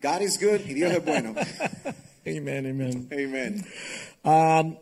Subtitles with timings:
[0.00, 1.34] God is good y Dios es bueno.
[2.26, 3.08] Amen, amen.
[3.12, 3.64] Amen.
[4.24, 4.76] Um,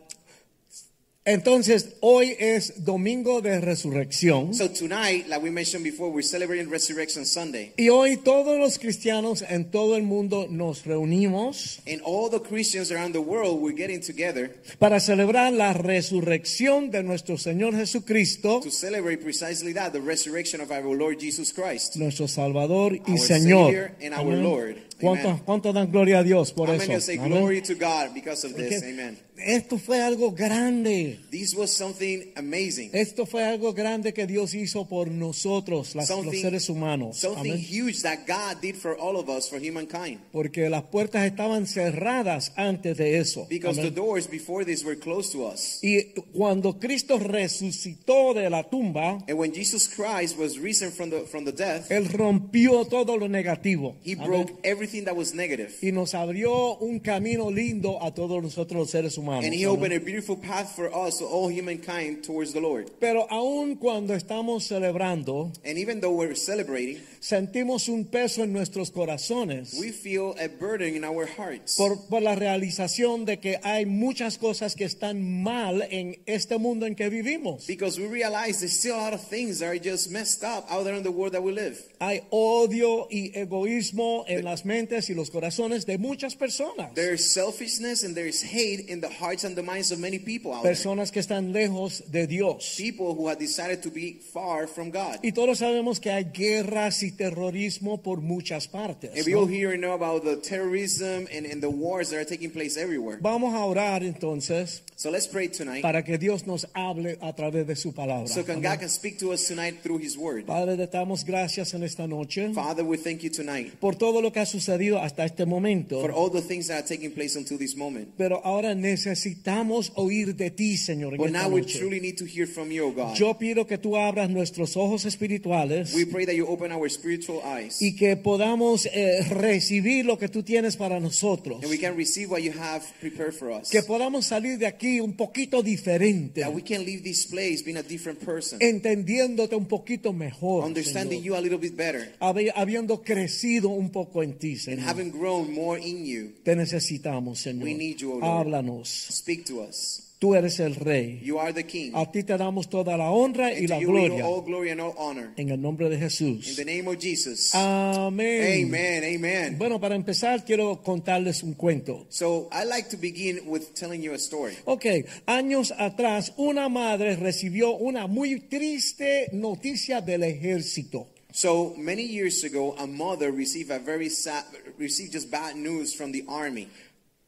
[1.25, 4.53] entonces, hoy es domingo de resurrección.
[4.53, 7.73] So tonight, like we mentioned before, we're celebrating Resurrection Sunday.
[7.77, 12.91] Y hoy todos los cristianos en todo el mundo nos reunimos And all the Christians
[12.91, 18.71] around the world, we're getting together para celebrar la resurrección de nuestro Señor Jesucristo, to
[18.71, 21.95] celebrate precisely that, the resurrection of our Lord Jesus Christ.
[21.95, 23.67] nuestro Salvador y Our Señor.
[23.67, 24.43] Savior and our Amén.
[24.43, 24.88] Lord.
[24.99, 25.43] ¿Cuántos, Amen.
[25.45, 26.87] cuántos dan gloria a Dios por How eso?
[26.89, 27.31] many say Amén.
[27.31, 28.81] glory to God because of this?
[28.81, 29.17] Porque Amen.
[29.41, 31.17] Esto fue algo grande.
[31.31, 32.89] This was something amazing.
[32.91, 37.17] Esto fue algo grande que Dios hizo por nosotros, las- los Something- seres humanos.
[37.17, 40.19] Something huge that God did for all of us, for humankind.
[40.33, 43.47] Porque las puertas estaban cerradas antes de eso.
[43.49, 43.93] Because Amén.
[43.93, 45.79] the doors before this were closed to us.
[45.81, 51.21] Y cuando Cristo resucitó de la tumba, And when Jesus Christ was risen from the,
[51.21, 53.95] from the death, Él rompió todo lo negativo.
[54.03, 54.27] He Amén.
[54.27, 55.73] broke everything that was negative.
[55.81, 59.45] Y nos abrió un camino lindo a todos nosotros los seres humanos.
[59.45, 62.91] And he opened a beautiful path for us, all humankind, towards the Lord.
[62.99, 68.91] Pero aun cuando estamos celebrando, And even though we're celebrating, sentimos un peso en nuestros
[68.91, 71.75] corazones we feel a burden in our hearts.
[71.75, 76.85] por, por la realización de que hay muchas cosas que están mal en este mundo
[76.85, 77.67] en que vivimos.
[77.67, 80.83] Because we realize there's still a lot of things that are just messed up out
[80.83, 81.77] there in the world that we live.
[81.99, 84.78] Hay odio y egoísmo en las mentes
[85.09, 86.93] y los corazones de muchas personas.
[86.93, 90.63] There's selfishness and there's hate in the hearts and the minds of many people out
[90.63, 90.73] there.
[90.73, 92.75] Personas que están lejos de Dios.
[92.77, 95.19] People who have decided to be far from God.
[95.21, 99.11] Y todos sabemos que hay guerras y terrorismo por muchas partes.
[99.15, 99.41] And we ¿no?
[99.41, 102.77] all hear and know about the terrorism and, and the wars that are taking place
[102.77, 103.19] everywhere.
[103.21, 105.81] Vamos a orar entonces So let's pray tonight.
[105.81, 108.27] para que Dios nos hable a través de su palabra.
[108.27, 108.71] So can Amén.
[108.71, 110.45] God can speak to us tonight through His Word.
[110.45, 114.31] Padre, te damos gracias en esta noche Father, we thank you tonight por todo lo
[114.31, 114.68] que ha sucedido
[114.99, 115.99] hasta este momento.
[116.01, 118.09] for all the things that are taking place until this moment.
[118.17, 122.71] Pero ahora necesitamos oír de ti, Señor, But now we truly need to hear from
[122.71, 123.15] you, God.
[123.15, 127.41] Yo pido que tú abras nuestros ojos espirituales We pray that you open our spiritual
[127.43, 131.61] eyes y que podamos eh, recibir lo que tú tienes para nosotros.
[131.61, 133.69] and we can receive what you have prepared for us.
[133.69, 137.77] Que podamos salir de aquí un poquito diferente, That we can leave this place being
[137.77, 141.25] a different person, entendiéndote un poquito mejor, understanding Señor.
[141.25, 144.85] you a little bit better, Habi- habiendo crecido un poco en ti, and Señor.
[144.87, 146.33] having grown more in you.
[146.43, 147.63] Te necesitamos, Señor.
[147.63, 148.23] We need you, Lord.
[148.23, 148.87] Háblanos.
[148.89, 150.05] Speak to us.
[150.19, 151.21] Tú eres el Rey.
[151.23, 151.91] You are the King.
[151.95, 154.25] A ti te damos toda la honra y And la you we gloria.
[154.25, 155.31] all glory and all honor.
[155.37, 156.57] En el nombre de In Jesús.
[156.57, 157.55] the name of Jesus.
[157.55, 158.65] Amén.
[158.65, 159.03] Amen.
[159.15, 159.57] Amen.
[159.57, 162.05] Bueno, para empezar quiero contarles un cuento.
[162.09, 164.55] So I like to begin with telling you a story.
[164.65, 164.85] Ok,
[165.25, 171.07] años atrás una madre recibió una muy triste noticia del ejército.
[171.31, 174.45] So many years ago, a mother received a very sad,
[174.77, 176.67] received just bad news from the army.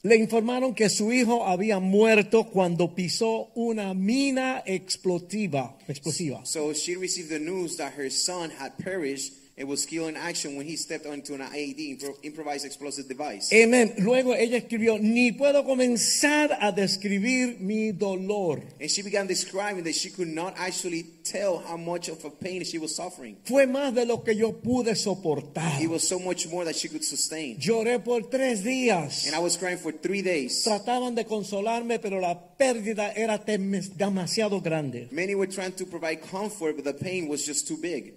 [0.04, 5.76] Le informaron que su hijo había muerto cuando pisó una mina explosiva.
[5.88, 6.42] explosiva.
[6.46, 10.56] So she received the news that her son had perished and was killed in action
[10.56, 13.52] when he stepped onto an IED, impro- improvised explosive device.
[13.54, 13.94] Amén.
[14.00, 18.64] Luego ella escribió, ni puedo comenzar a describir mi dolor.
[18.80, 22.64] And she began describing that she could not actually tell how much of a pain
[22.64, 23.38] she was suffering.
[23.46, 25.80] Fue más de lo que yo pude soportar.
[25.80, 27.60] It was so much more that she could sustain.
[27.60, 29.28] Lloré por tres días.
[29.28, 30.64] And I was crying for three days.
[30.64, 35.08] Trataban de consolarme, pero la pérdida era demasiado grande.
[35.12, 38.16] Many were trying to provide comfort, but the pain was just too big.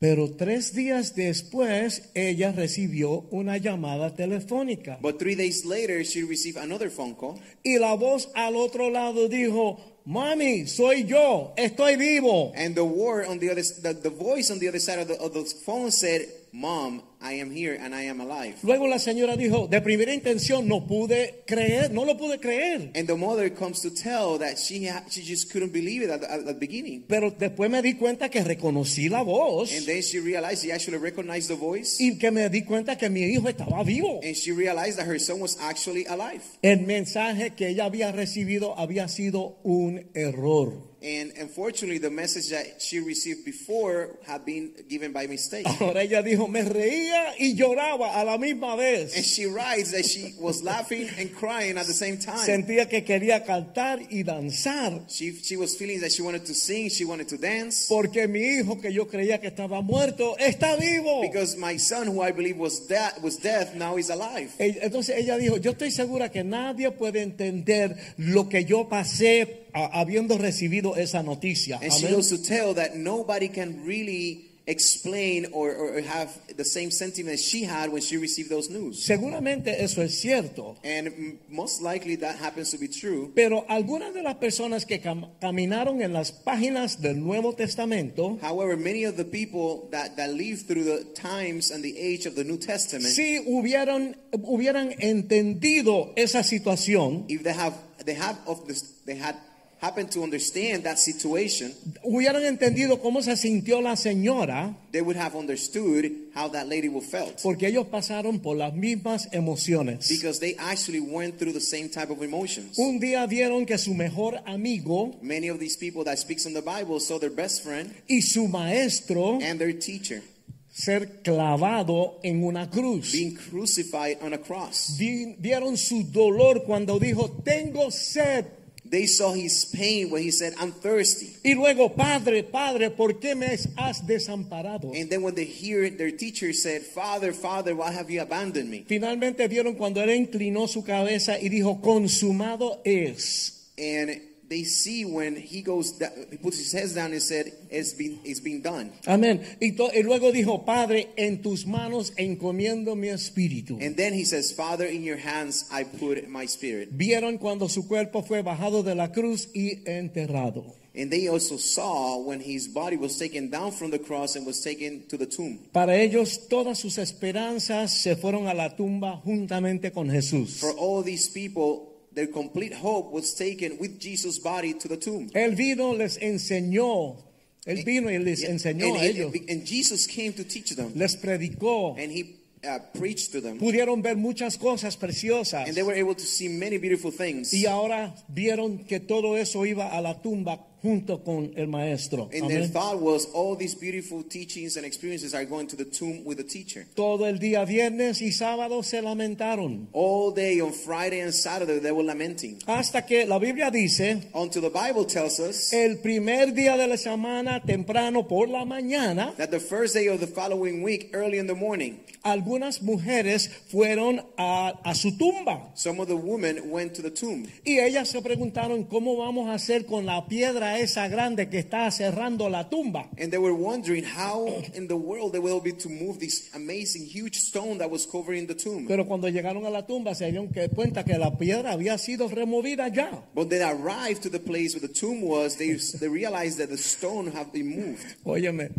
[0.00, 4.96] Pero tres días después, ella recibió una llamada telefónica.
[5.02, 7.40] But three days later, she received another phone call.
[7.64, 12.52] Y la voz al otro lado dijo, mami, soy yo, estoy vivo.
[12.54, 15.18] And the word on the other, the, the voice on the other side of the,
[15.20, 18.56] of the phone said, Mom, I am here and I am alive.
[18.62, 22.90] Luego la señora dijo, de primera intención no pude creer, no lo pude creer.
[22.94, 26.30] And the mother comes to tell that she she just couldn't believe it at the,
[26.32, 27.04] at the beginning.
[27.08, 30.98] Pero después me di cuenta que reconocí la voz And then she realized she actually
[30.98, 31.96] recognized the voice.
[32.00, 34.20] y que me di cuenta que mi hijo estaba vivo.
[34.22, 36.42] And she realized that her son was actually alive.
[36.62, 40.87] El mensaje que ella había recibido había sido un error.
[41.00, 45.64] And unfortunately, the message that she received before had been given by mistake.
[45.80, 50.34] Ahora ella dijo, me reía y lloraba a la misma And she writes that she
[50.40, 52.44] was laughing and crying at the same time.
[52.44, 55.08] Sentía que quería cantar y danzar.
[55.08, 57.86] She, she was feeling that she wanted to sing, she wanted to dance.
[57.88, 61.20] Porque mi hijo que yo creía que estaba muerto está vivo.
[61.22, 64.50] Because my son, who I believe was, da- was death, now is alive.
[64.58, 70.38] Entonces ella dijo, yo estoy segura que nadie puede entender lo que yo pasé habiendo
[70.38, 71.78] recibido esa noticia.
[71.82, 76.90] And she goes to tell that nobody can really explain or, or have the same
[76.90, 79.02] sentiment she had when she received those news.
[79.02, 80.76] Seguramente eso es cierto.
[80.84, 83.32] And most likely that happens to be true.
[83.34, 88.76] Pero algunas de las personas que cam- caminaron en las páginas del Nuevo Testamento However,
[88.76, 92.44] many of the people that, that lived through the times and the age of the
[92.44, 97.74] New Testament, sí hubieran, hubieran entendido esa situación, if they have
[98.04, 99.34] they have of this they had
[99.80, 101.72] happened to understand that situation,
[102.02, 107.04] hubieran entendido cómo se sintió la señora, they would have understood how that lady would
[107.04, 107.40] felt.
[107.42, 110.08] porque ellos pasaron por las mismas emociones.
[110.08, 112.76] Because they actually went through the same type of emotions.
[112.78, 116.62] Un día vieron que su mejor amigo Many of these people that speaks in the
[116.62, 120.22] Bible saw their best friend y su maestro and their teacher
[120.70, 123.10] ser clavado en una cruz.
[123.12, 124.96] being crucified on a cross.
[124.98, 128.44] Vi- Vieron su dolor cuando dijo, tengo sed.
[128.90, 131.36] They saw his pain when he said, I'm thirsty.
[131.44, 133.46] Y luego, Padre, Padre, ¿por qué me
[133.76, 134.92] has desamparado?
[134.94, 138.84] And then when they hear their teacher said, Father, Father, why have you abandoned me?
[138.88, 143.70] Finalmente vieron cuando él inclinó su cabeza y dijo, consumado es.
[143.78, 145.92] And they see when he goes,
[146.30, 148.90] he puts his head down and said, it's been, it's been done.
[149.06, 149.42] Amén.
[149.60, 153.78] Y, to- y luego dijo, Padre, en tus manos encomiendo mi espíritu.
[153.80, 156.90] And then he says, Father, in your hands I put my spirit.
[156.92, 160.74] Vieron cuando su cuerpo fue bajado de la cruz y enterrado.
[160.96, 164.60] And they also saw when his body was taken down from the cross and was
[164.64, 165.58] taken to the tomb.
[165.72, 170.58] Para ellos todas sus esperanzas se fueron a la tumba juntamente con Jesús.
[170.58, 171.87] For all these people,
[172.18, 175.30] their complete hope was taken with Jesus' body to the tomb.
[175.34, 177.16] Él vino, les enseñó,
[177.64, 180.90] él vino y les enseñó and, a ellos, and Jesus came to teach them.
[180.96, 182.34] les predicó, And he
[182.64, 183.58] uh, preached to them.
[183.60, 187.54] pudieron ver muchas cosas preciosas And they were able to see many beautiful things.
[187.54, 192.28] y ahora vieron que todo eso iba a la tumba junto con el maestro.
[192.32, 192.72] And their Amén.
[192.72, 196.44] thought was all these beautiful teachings and experiences are going to the tomb with the
[196.44, 196.86] teacher.
[196.94, 199.88] Todo el día viernes y sábado se lamentaron.
[199.92, 202.58] All day on Friday and Saturday they were lamenting.
[202.66, 206.96] Hasta que la Biblia dice, Until the Bible tells us el primer día de la
[206.96, 211.46] semana, temprano por la mañana, that the first day of the following week, early in
[211.46, 215.70] the morning, algunas mujeres fueron a, a su tumba.
[215.74, 217.46] some of the women went to the tomb.
[217.64, 221.90] Y ellas se preguntaron cómo vamos a hacer con la piedra esa grande que está
[221.90, 223.08] cerrando la tumba.
[223.18, 227.06] And they were wondering how in the world they will be to move this amazing
[227.06, 228.86] huge stone that was covering the tomb.
[228.86, 232.88] Pero cuando llegaron a la tumba se dieron cuenta que la piedra había sido removida
[232.88, 233.22] ya.
[233.34, 236.76] But they arrived to the place where the tomb was, they, they realized that the
[236.76, 238.16] stone had been moved.
[238.24, 238.70] Óyeme,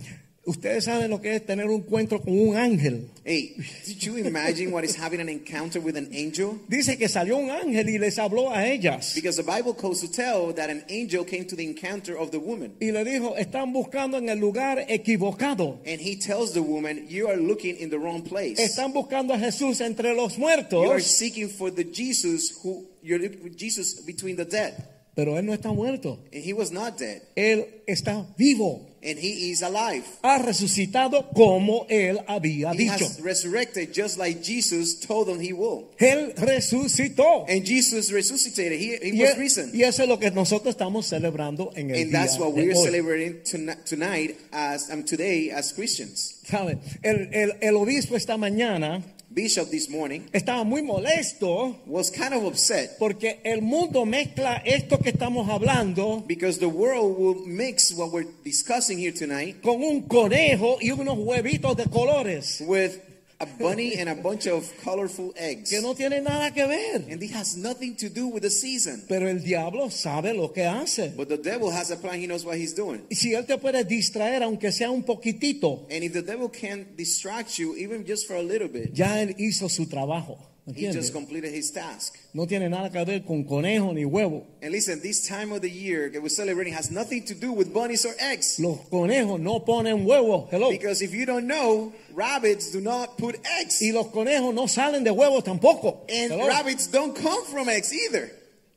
[0.46, 3.10] ustedes saben lo que es tener un encuentro con un ángel.
[3.24, 3.56] Hey,
[3.86, 6.60] did you imagine what is having an encounter with an angel?
[6.68, 9.14] Dice que salió un ángel y les habló a ellas.
[9.16, 12.40] Because the Bible goes to tell that an angel came to the encounter of the
[12.40, 12.74] woman.
[12.80, 15.80] Y le dijo, están buscando en el lugar equivocado.
[15.86, 18.60] And he tells the woman, You are looking in the wrong place.
[18.60, 21.04] Están buscando a Jesús entre los You are muertos.
[21.04, 23.20] seeking for the Jesus who you're
[23.56, 24.74] Jesus between the dead.
[25.16, 26.20] Pero él no está muerto.
[26.34, 27.22] And he was not dead.
[27.36, 28.86] Él está vivo.
[29.02, 30.04] And he is alive.
[30.24, 33.06] Ha resucitado como él había He dicho.
[33.06, 35.90] has resurrected just like Jesus told them he will.
[36.00, 37.46] Él resucitó.
[37.48, 38.78] And Jesus resuscitated.
[38.80, 39.72] He, he Y, was e- risen.
[39.74, 42.62] y eso es lo que nosotros estamos celebrando en el And día that's what de
[42.62, 42.84] we're hoy.
[42.86, 46.36] celebrating tonight, tonight as um, today as Christians.
[46.46, 46.78] ¿Sabe?
[47.02, 52.44] El, el- el obispo esta mañana Bishop this morning estaba muy molesto was kind of
[52.46, 58.12] upset porque el mundo mezcla esto que estamos hablando because the world will mix what
[58.12, 62.64] we're discussing here tonight con un conejo y unos huevitos de colores.
[62.66, 63.09] with
[63.42, 65.70] a bunny and a bunch of colorful eggs.
[65.70, 67.06] que no tienen nada que ver.
[67.10, 69.06] And it has nothing to do with the season.
[69.08, 71.14] Pero el diablo sabe lo que hace.
[71.16, 73.06] But the devil has a plan, he knows what he's doing.
[73.12, 77.58] Si él te puede distraer, aunque sea un poquitito, And if the devil can distract
[77.58, 80.49] you, even just for a little bit, ya él hizo su trabajo.
[80.76, 82.16] He just completed his task.
[82.34, 84.46] No tiene nada que ver con conejo ni huevo.
[84.62, 87.74] And listen, this time of the year that we're celebrating has nothing to do with
[87.74, 88.60] bunnies or eggs.
[88.60, 90.50] Los conejos no ponen huevos.
[90.52, 90.70] Hello.
[90.72, 93.82] Because if you don't know, rabbits do not put eggs.
[93.82, 96.06] Y los conejos no salen de huevos tampoco.
[96.10, 96.48] And Hello.
[96.48, 98.32] rabbits don't come from eggs either.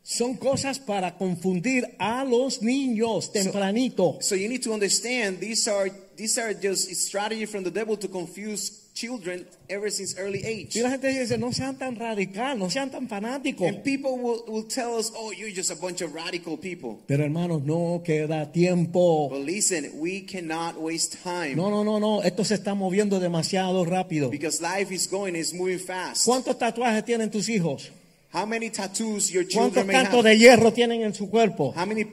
[0.05, 4.19] Son cosas para confundir a los niños tempranito.
[4.21, 8.09] So you need to understand these are these are just strategy from the devil to
[8.09, 10.77] confuse children ever since early age.
[10.77, 13.67] Y la gente dice, no sean tan radical, no sean tan fanáticos.
[13.69, 16.99] And people will, will tell us, oh, you're just a bunch of radical people.
[17.07, 19.29] Pero hermanos, no queda tiempo.
[19.31, 22.23] But listen, we cannot waste time No, no, no, no.
[22.23, 24.31] Esto se está moviendo demasiado rápido.
[24.31, 26.27] because life is going, it's moving fast.
[26.27, 27.91] ¿Cuántos tatuajes tienen tus hijos?
[28.35, 31.75] How many tattoos your ¿Cuántos children may cantos de hierro tienen en su cuerpo?
[31.77, 32.05] How many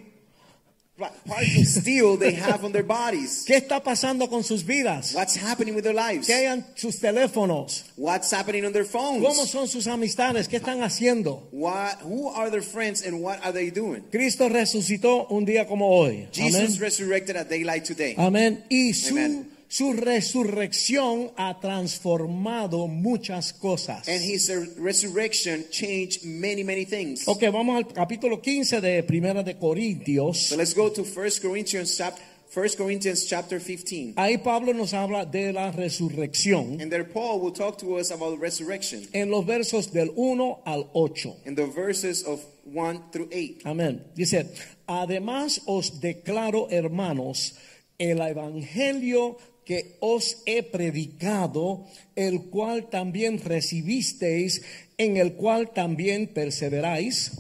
[1.00, 3.46] parts of steel they have on their bodies?
[3.48, 5.14] ¿Qué está pasando con sus vidas?
[5.16, 6.28] What's happening with their lives?
[6.28, 7.86] ¿Qué hay en sus teléfonos?
[7.96, 9.50] What's happening on their ¿Cómo phones?
[9.50, 10.48] son sus amistades?
[10.48, 11.48] ¿Qué están haciendo?
[11.52, 14.04] What, who are their friends and what are they doing?
[14.12, 16.28] Cristo resucitó un día como hoy.
[16.32, 16.82] Jesus Amén.
[16.82, 18.16] resurrected at daylight today.
[18.18, 18.64] Amén.
[18.70, 19.50] Y su, Amen.
[19.70, 24.08] Su resurrección ha transformado muchas cosas.
[24.08, 27.28] And his resurrection changed many, many things.
[27.28, 30.48] Ok, vamos al capítulo 15 de Primera de Corintios.
[30.50, 34.14] So let's go to 1 Corinthians chapter 1 Corinthians chapter 15.
[34.16, 38.40] Ahí Pablo nos habla de la resurrección And there Paul will talk to us about
[38.42, 41.42] resurrection en los versos del 1 al 8.
[41.46, 43.62] in the verses of 1 through 8.
[43.66, 44.04] Amén.
[44.16, 44.48] Dice,
[44.88, 47.54] además os declaro, hermanos,
[48.00, 49.38] el evangelio
[49.70, 51.86] que os he predicado,
[52.16, 54.64] el cual también recibisteis,
[54.98, 57.34] en el cual también perseveráis,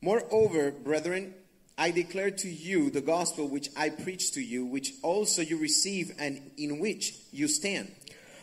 [0.00, 1.34] Moreover, brethren,
[1.76, 6.14] I declare to you the gospel which I preached to you, which also you receive
[6.20, 7.88] and in which you stand.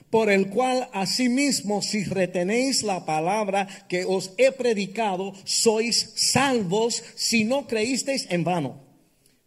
[0.10, 7.46] por el cual asimismo si retenéis la palabra que os he predicado, sois salvos si
[7.46, 8.76] no creísteis en vano.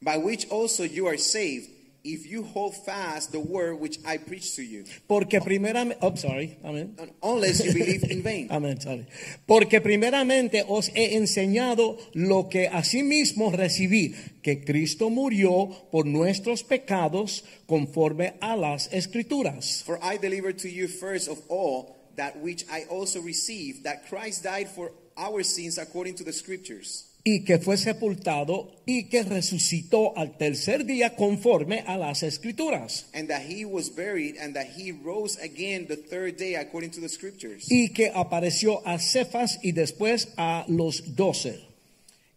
[0.00, 1.75] By which also you are saved,
[2.06, 6.58] if you hold fast the word which I preach to you, Porque primeramente, oh, sorry,
[6.62, 6.94] amén.
[7.22, 8.48] unless you believe in vain.
[8.50, 9.06] Amén, sorry.
[9.46, 17.44] Porque primeramente os he enseñado lo que asimismo recibí, que Cristo murió por nuestros pecados
[17.66, 19.82] conforme a las escrituras.
[19.84, 24.44] For I delivered to you first of all that which I also received, that Christ
[24.44, 30.16] died for our sins according to the scriptures, Y que fue sepultado y que resucitó
[30.16, 33.06] al tercer día conforme a las escrituras.
[33.14, 37.00] and that he was buried, and that he rose again the third day according to
[37.00, 41.65] the scriptures, Y que apareció a Cefas y después a los doce.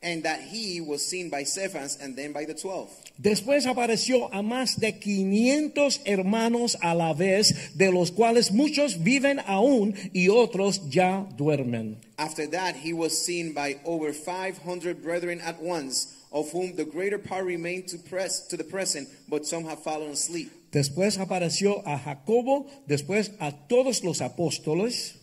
[0.02, 2.90] And that he was seen by Cephas and then by the twelve.
[3.22, 9.40] Después apareció a más de 500 hermanos a la vez, de los cuales muchos viven
[9.46, 11.98] aún y otros ya duermen.
[12.18, 17.18] After that, he was seen by over 500 brethren at once, of whom the greater
[17.18, 20.52] part remain to, press, to the present, but some have fallen asleep.
[20.72, 25.16] Después apareció a Jacobo, después a todos los apóstoles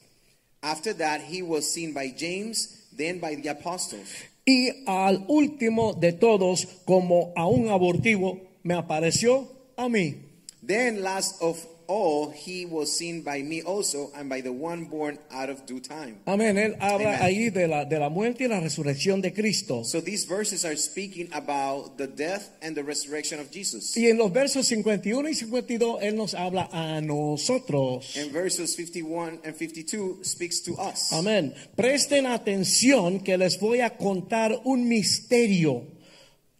[0.62, 4.08] After that, he was seen by James, then by the apostles.
[4.46, 10.22] Y al último de todos, como a un abortivo, me apareció a mí.
[10.64, 11.58] Then, last of
[11.88, 15.80] all, he was seen by me also, and by the one born out of due
[15.80, 16.20] time.
[16.26, 16.56] Amén.
[16.56, 17.22] Él habla Amen.
[17.22, 19.82] ahí de la, de la muerte y la resurrección de Cristo.
[19.84, 23.96] So these verses are speaking about the death and the resurrection of Jesus.
[23.96, 28.16] Y en los versos 51 y 52, Él nos habla a nosotros.
[28.16, 31.12] And verses 51 and 52 speaks to us.
[31.12, 31.54] Amén.
[31.76, 35.84] Presten atención que les voy a contar un misterio.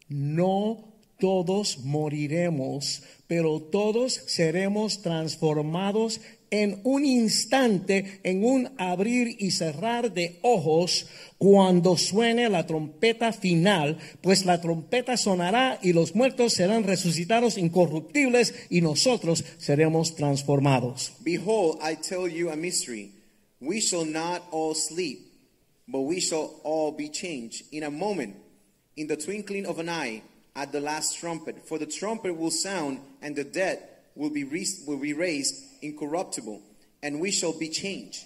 [0.09, 0.86] No
[1.19, 10.39] todos moriremos, pero todos seremos transformados en un instante, en un abrir y cerrar de
[10.41, 11.07] ojos,
[11.37, 18.53] cuando suene la trompeta final, pues la trompeta sonará y los muertos serán resucitados incorruptibles
[18.69, 21.13] y nosotros seremos transformados.
[21.19, 23.11] Behold, I tell you a mystery.
[23.59, 25.19] We shall not all sleep,
[25.87, 28.35] but we shall all be changed in a moment,
[28.95, 30.21] in the twinkling of an eye,
[30.57, 31.55] at the last trumpet.
[31.65, 33.79] For the trumpet will sound, and the dead
[34.15, 34.43] will be,
[34.85, 36.61] will be raised incorruptible,
[37.01, 38.25] and we shall be changed.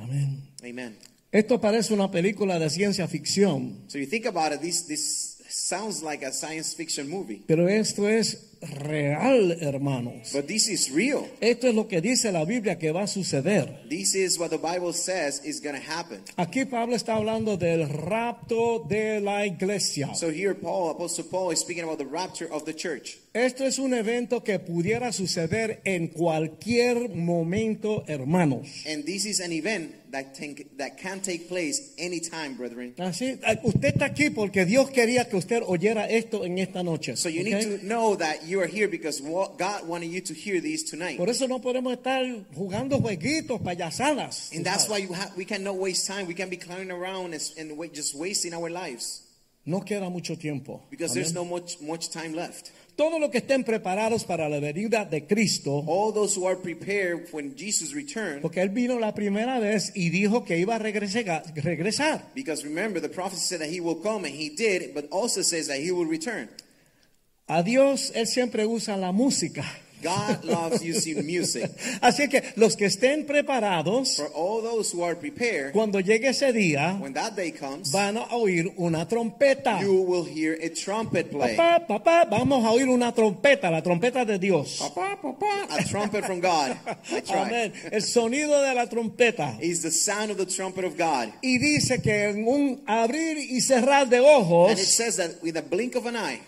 [0.00, 0.40] Amén.
[0.64, 0.96] Amen.
[1.30, 6.02] Esto parece una película de ciencia ficción, So you think about it, this, this sounds
[6.02, 10.32] like a science fiction movie, pero esto es real, hermanos.
[10.32, 11.26] but this is real.
[11.40, 13.88] Esto es lo que dice la Biblia que va a suceder.
[13.88, 16.22] This is what the Bible says is going to happen.
[16.36, 20.14] Aquí Pablo está hablando del rapto de la iglesia.
[20.14, 23.18] So here, Paul, Apostle Paul, is speaking about the rapture of the church.
[23.32, 28.84] Esto es un evento que pudiera suceder en cualquier momento, hermanos.
[28.86, 32.94] And this is an event that, take, that can take place anytime, brethren.
[32.98, 37.16] Así, eh, usted está aquí porque Dios quería que usted oyera esto en esta noche.
[37.16, 37.46] So you ¿ok?
[37.46, 41.16] need to know that you are here because God wanted you to hear these tonight.
[41.16, 42.24] Por eso no podemos estar
[42.54, 44.50] jugando jueguitos, payasadas.
[44.54, 46.26] And that's why you we cannot waste time.
[46.26, 49.22] We can't be clowning around and, and just wasting our lives
[49.64, 50.82] No queda mucho tiempo.
[50.90, 51.14] because Amén.
[51.14, 52.72] there's no much, much time left.
[53.00, 57.26] Todos los que estén preparados para la venida de Cristo, all those who are prepared
[57.32, 61.42] when Jesus returns, porque Él vino la primera vez y dijo que iba a regresar.
[62.34, 65.68] because remember the prophecy said that he will come and he did, but also says
[65.68, 66.50] that he will return.
[67.46, 69.64] A Dios Él siempre usa la música.
[70.02, 71.70] God loves using music.
[72.00, 76.52] Así que los que estén preparados, For all those who are prepared, cuando llegue ese
[76.52, 79.80] día, when that day comes, van a oír una trompeta.
[79.80, 81.56] you will hear a trumpet play.
[81.56, 84.78] Papá, papá, vamos a oír una trompeta, la trompeta de Dios.
[84.78, 86.76] Papa, papa, a trumpet from God.
[87.34, 87.72] Amén.
[87.90, 89.58] El sonido de la trompeta.
[89.60, 91.32] Is the sound of the trumpet of God.
[91.42, 95.56] Y dice que en un abrir y cerrar de And it ojos, says that with
[95.56, 96.40] a blink of an eye,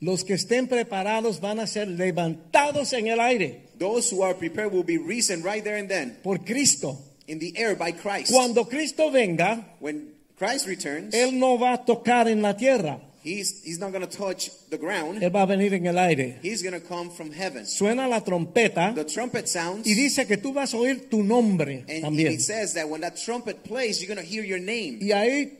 [0.00, 4.72] los que estén preparados van a ser levantados en el aire those who are prepared
[4.72, 6.98] will be risen right there and then por Cristo.
[7.28, 8.32] in the air by Christ.
[8.32, 13.62] Cuando Cristo venga, When Christ returns, Él no va a tocar en la tierra, he's,
[13.64, 15.20] he's not going to touch the ground.
[15.22, 16.38] Él va a venir en el aire.
[16.42, 17.64] He's going to come from heaven.
[17.66, 21.84] Suena la trompeta The trumpet sounds, y dice que tú vas a oír tu nombre
[21.88, 22.32] and también.
[22.32, 24.98] it says that when that trumpet plays, you're going to hear your name.
[25.00, 25.52] Y ahí,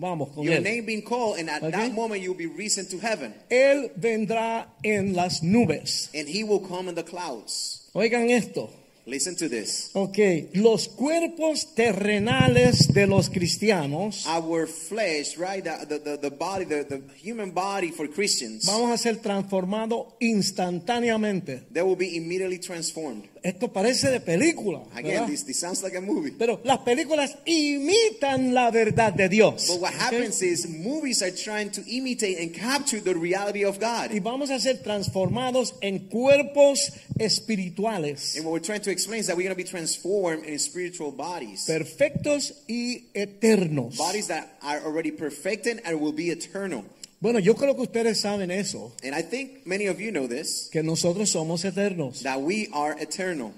[0.00, 0.62] vamos con Your Él.
[0.64, 1.70] name being called, and at Okay.
[1.70, 3.34] that moment you'll be risen to heaven.
[3.50, 6.08] Él vendrá en las nubes.
[6.14, 7.88] And he will come in the clouds.
[7.92, 8.70] Oigan esto.
[9.06, 9.90] Listen to this.
[9.94, 10.18] Ok,
[10.54, 15.64] los cuerpos terrenales de los cristianos Our flesh, right?
[15.64, 20.14] The, the, the, the body, the, the human body for Christians, vamos a ser transformados
[20.20, 21.62] instantáneamente.
[21.72, 23.24] they will be immediately transformed.
[23.42, 26.32] Esto parece de película, Again, this, this sounds like a movie.
[26.38, 29.68] pero las películas imitan la verdad de Dios.
[29.68, 34.10] But what happens is movies are trying to imitate and capture the reality of God.
[34.12, 39.26] Y vamos a ser transformados en cuerpos espirituales, And what we're trying to explain is
[39.28, 41.66] that we're going to be transformed in spiritual bodies.
[41.66, 43.96] perfectos y eternos.
[43.96, 46.84] Bodies that are already perfected and will be eternal.
[47.20, 50.68] Bueno, yo creo que ustedes saben eso, And I think many of you know this,
[50.72, 52.22] que nosotros somos eternos.
[52.22, 53.52] that we are eternal.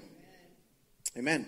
[1.17, 1.45] Amen.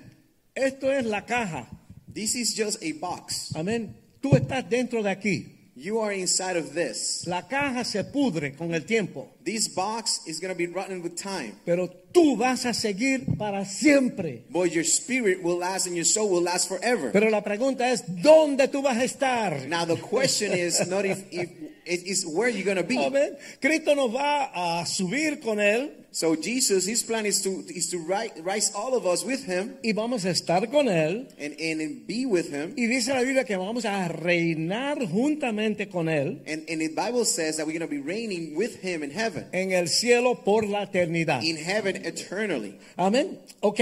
[0.56, 1.68] Esto es la caja.
[2.14, 3.52] This is just a box.
[3.56, 3.96] Amén.
[4.22, 5.52] Tú estás dentro de aquí.
[5.76, 7.26] You are inside of this.
[7.28, 11.16] La caja se pudre con el tiempo, This box is going to be rotten with
[11.22, 11.56] time.
[11.66, 14.44] pero tú vas a seguir para siempre.
[14.50, 17.12] But your spirit will last and your soul will last forever.
[17.12, 19.68] Pero la pregunta es, ¿dónde tú vas a estar?
[19.68, 21.50] Now the question is not if, if
[21.86, 22.98] it is where you're going to be.
[22.98, 23.36] Amén.
[23.60, 27.98] Cristo nos va a subir con él So Jesus, his plan is to is to
[27.98, 31.28] ri- rise all of us with him y vamos a estar con él.
[31.38, 32.74] and, and, and be with him.
[32.78, 37.26] Y dice la Biblia que vamos a reinar juntamente con él And, and the Bible
[37.26, 39.48] says that we're going to be reigning with him in heaven.
[39.52, 41.44] en el cielo por la eternidad.
[41.44, 42.78] In heaven eternally.
[42.96, 43.40] Amén.
[43.62, 43.80] Ok,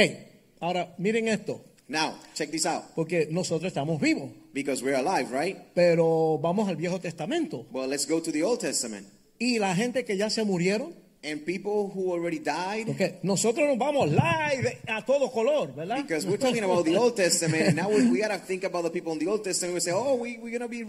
[0.60, 2.84] ahora miren esto, Now, check this out.
[2.96, 5.58] porque nosotros estamos vivos, Because we're alive, right?
[5.76, 7.66] pero vamos al Viejo Testamento.
[7.72, 9.08] Well, let's go to the Old Testament.
[9.40, 13.78] Y la gente que ya se murieron, And people who already died, porque nosotros nos
[13.78, 16.04] vamos live a todo color, ¿verdad?
[16.04, 18.84] because we're talking about the Old Testament, and now we, we got to think about
[18.84, 19.74] the people in the Old Testament.
[19.74, 20.84] We say, oh, we, we're going to be.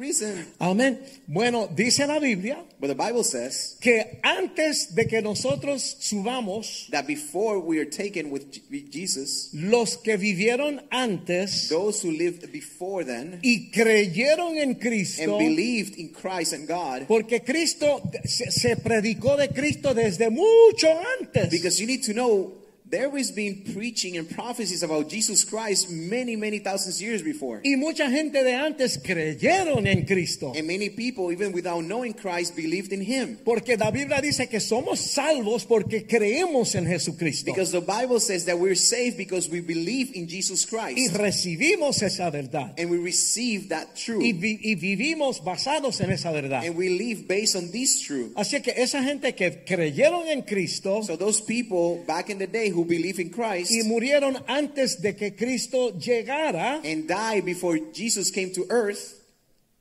[0.60, 0.98] Amén.
[1.26, 7.06] Bueno, dice la Biblia But the Bible says que antes de que nosotros subamos, that
[7.06, 12.50] before we are taken with J- with Jesus, los que vivieron antes those who lived
[12.52, 18.50] before then y creyeron en Cristo, and believed in Christ and God, porque Cristo se,
[18.50, 20.88] se predicó de Cristo desde mucho
[21.20, 21.50] antes.
[21.50, 22.52] because you need to know
[22.94, 27.60] there has been preaching and prophecies about Jesus Christ many, many thousands years before.
[27.64, 30.52] Y mucha gente de antes creyeron en Cristo.
[30.56, 33.38] And many people, even without knowing Christ, believed in Him.
[33.44, 37.46] Porque la Biblia dice que somos salvos porque creemos en Jesucristo.
[37.46, 40.96] Because the Bible says that we're saved because we believe in Jesus Christ.
[40.96, 42.74] Y recibimos esa verdad.
[42.78, 44.22] And we receive that Y, truth.
[44.40, 46.64] vi- y vivimos basados en esa verdad.
[46.64, 48.32] And we live based on this truth.
[48.36, 52.68] Así que esa gente que creyeron en Cristo So those people back in the day
[52.70, 58.30] who believe in Christ y murieron antes de que Cristo llegara, and die before Jesus
[58.30, 59.14] came to earth,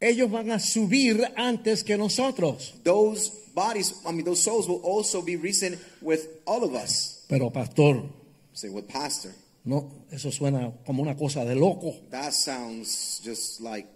[0.01, 2.73] ellos van a subir antes que nosotros.
[2.83, 7.25] those bodies, I mean, those souls will also be risen with all of us.
[7.29, 8.01] Pero pastor,
[8.53, 9.31] Say, what pastor?
[9.65, 11.95] no, eso suena como una cosa de loco.
[12.11, 13.87] That sounds just like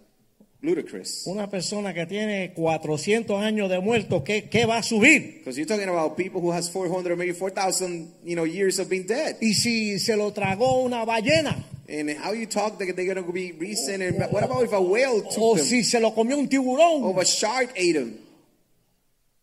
[0.60, 1.22] ludicrous.
[1.26, 5.38] Una persona que tiene 400 años de muerto, ¿qué, qué va a subir?
[5.38, 8.88] Because you're talking about people who has 400 or maybe 4,000, you know, years of
[8.88, 9.36] being dead.
[9.40, 13.32] Y si se lo tragó una ballena, And how you talk that they're going to
[13.32, 14.02] be risen.
[14.02, 15.64] And what about if a whale took o them?
[15.64, 18.18] si se lo comió un tiburón, Or if a shark ate them?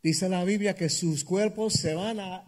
[0.04, 2.44] dice la Biblia que sus cuerpos se van a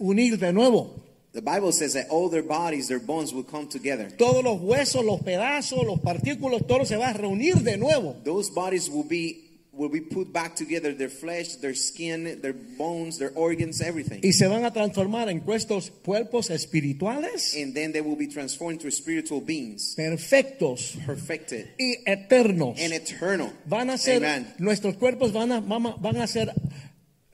[0.00, 0.96] unir de nuevo.
[1.32, 4.10] The Bible says that all their bodies, their bones will come together.
[4.18, 8.16] Todos los huesos, los pedazos, los partículas, todo se va a reunir de nuevo.
[8.24, 13.18] Those bodies will be will be put back together, their flesh, their skin, their bones,
[13.18, 14.18] their organs, everything.
[14.22, 18.80] Y se van a transformar en cuerpos, cuerpos espirituales And then they will be transformed
[18.82, 22.78] into spiritual beings, perfectos perfected y eternos.
[22.80, 23.52] and eternal.
[23.66, 24.52] Van a ser, Amen.
[24.58, 26.52] nuestros cuerpos van a- van a ser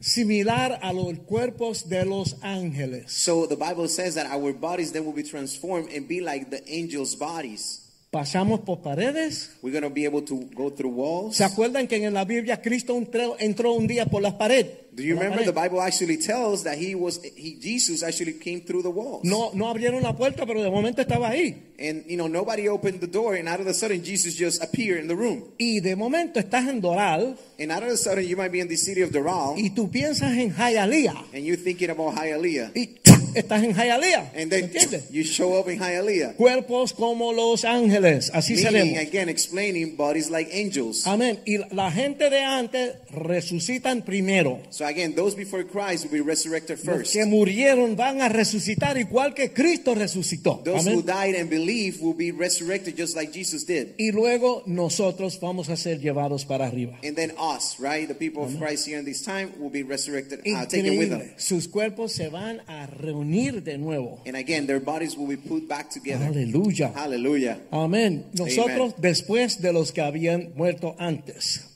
[0.01, 3.13] similar a los cuerpos de los ángeles.
[3.13, 6.63] So the Bible says that our bodies then will be transformed and be like the
[6.67, 7.83] angels' bodies.
[8.11, 9.51] Pasamos por paredes.
[9.63, 11.37] We're going to be able to go through walls.
[11.37, 14.86] ¿Se acuerdan que en la Biblia Cristo entró, entró un día por las paredes?
[14.97, 15.53] Do you remember the.
[15.53, 19.25] Bible actually tells that he was he Jesus actually came through the walls.
[19.25, 21.55] No, no abrieron la puerta, pero de momento estaba ahí.
[21.79, 25.01] And you know nobody opened the door and out of a sudden Jesus just appeared
[25.01, 25.45] in the room.
[25.59, 28.69] Y de momento estás en Doral And out of a sudden you might be in
[28.69, 31.25] the city of Doral y tú piensas en Hialeah.
[31.35, 32.73] and you're thinking about Hialeah.
[32.75, 32.97] Y
[33.37, 34.33] estás en Hialeah.
[34.37, 35.05] And then ¿Entiendes?
[35.11, 36.35] you show up in Hialeah.
[36.37, 38.31] Cuerpos como los ángeles.
[38.35, 38.99] Así Meaning, seremos.
[39.09, 41.07] again, explaining bodies like angels.
[41.07, 41.41] Amén.
[41.45, 44.61] Y la gente de antes resucitan primero.
[44.71, 47.13] So again, those before Christ will be resurrected Los first.
[47.13, 50.63] que murieron van a resucitar igual que Cristo resucitó.
[50.65, 51.07] Those who Amén.
[51.07, 53.95] died and believe will be resurrected just like Jesus did.
[53.99, 56.99] Y luego nosotros vamos a ser llevados para arriba.
[57.05, 58.09] And then us, right?
[58.09, 61.23] The people of Christ here in this time will be resurrected, uh, taken with them.
[61.37, 63.26] Sus cuerpos se van a reunir
[63.63, 64.21] de nuevo.
[64.27, 66.27] And again, their bodies will be put back together.
[66.27, 66.93] Aleluya.
[66.95, 67.59] Hallelujah.
[67.71, 68.27] Amén.
[68.33, 71.76] Nosotros después de los que habían muerto antes.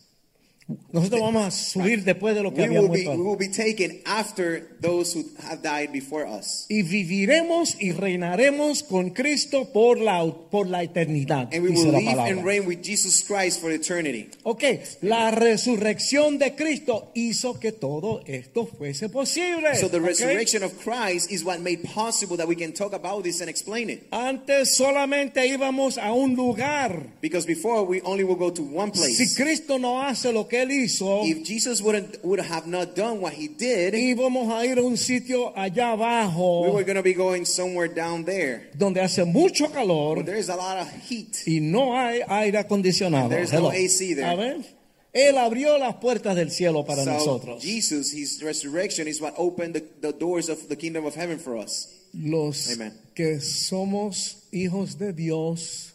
[0.93, 3.27] Nosotros vamos a subir después de los que We will, be, muerto we antes.
[3.27, 6.67] will be taken after those who have died before us.
[6.69, 11.49] Y viviremos y reinaremos con Cristo por la, por la eternidad.
[11.53, 14.31] And we will la live and reign with Jesus Christ for eternity.
[14.43, 14.65] Ok,
[15.03, 19.75] la resurrección de Cristo hizo que todo esto fuese posible.
[19.77, 23.41] So the resurrection of Christ is what made possible that we can talk about this
[23.41, 24.07] and explain it.
[24.11, 27.07] Antes solamente íbamos a un lugar.
[27.21, 29.37] Because before we only will go to one Si place.
[29.37, 33.33] Cristo no hace lo que él hizo, If Jesus wouldn't would have not done what
[33.33, 37.15] he did, íbamos a ir a un sitio allá we abajo were going to be
[37.15, 38.71] going somewhere down there.
[38.77, 41.37] donde hace mucho calor there's a lot of heat.
[41.47, 43.29] y no hay aire acondicionado.
[43.29, 43.71] There's no.
[43.71, 44.27] AC there.
[44.31, 44.65] A ver,
[45.13, 47.63] él abrió las puertas del cielo para So nosotros.
[47.63, 51.57] Jesus, his resurrection is what opened the, the doors of the kingdom of heaven for
[51.57, 51.89] us.
[52.15, 52.93] Los Amen.
[53.15, 55.90] que somos hijos de Dios,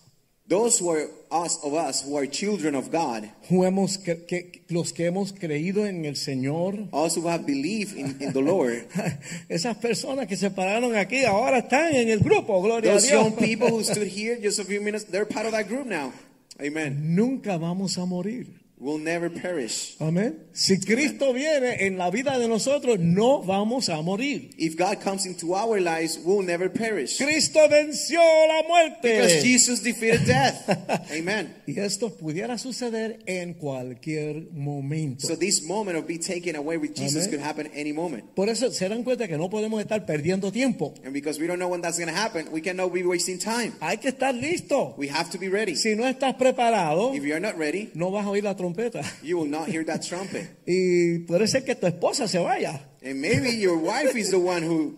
[0.48, 4.62] Those who are us of us who are children of God, who hemos cre- que-
[4.70, 8.86] los que hemos creído en el Señor, also who have believed in, in the Lord.
[9.50, 13.24] esas personas que se pararon aquí ahora están en el grupo, gloria a Those Dios.
[13.24, 16.14] young people who stood here just a few minutes, they're part of that group now.
[16.62, 17.16] Amen.
[17.16, 18.46] Nunca vamos a morir.
[18.78, 19.96] Will never perish.
[20.02, 20.48] Amén.
[20.52, 24.50] Si Cristo viene en la vida de nosotros, no vamos a morir.
[24.58, 27.18] If God comes into our lives, we'll never perish.
[27.18, 29.42] Cristo venció la Because muerte.
[29.42, 30.70] Jesus defeated death.
[31.12, 31.56] Amen.
[31.66, 35.26] Y esto pudiera suceder en cualquier momento.
[35.26, 37.32] So this moment of being taken away with Jesus Amen.
[37.32, 38.36] could happen any moment.
[38.36, 40.94] Por eso se dan cuenta que no podemos estar perdiendo tiempo.
[41.06, 43.74] And because we don't know when that's going to happen, we cannot be wasting time.
[43.80, 44.96] Hay que estar listo.
[44.98, 45.78] We have to be ready.
[45.78, 49.04] Si no estás preparado, If you're not ready, no vas a oír la trompeta.
[49.23, 50.47] you will not hear that trumpet.
[50.67, 52.82] Y puede ser que tu esposa se vaya.
[53.04, 54.95] And maybe your wife is the one who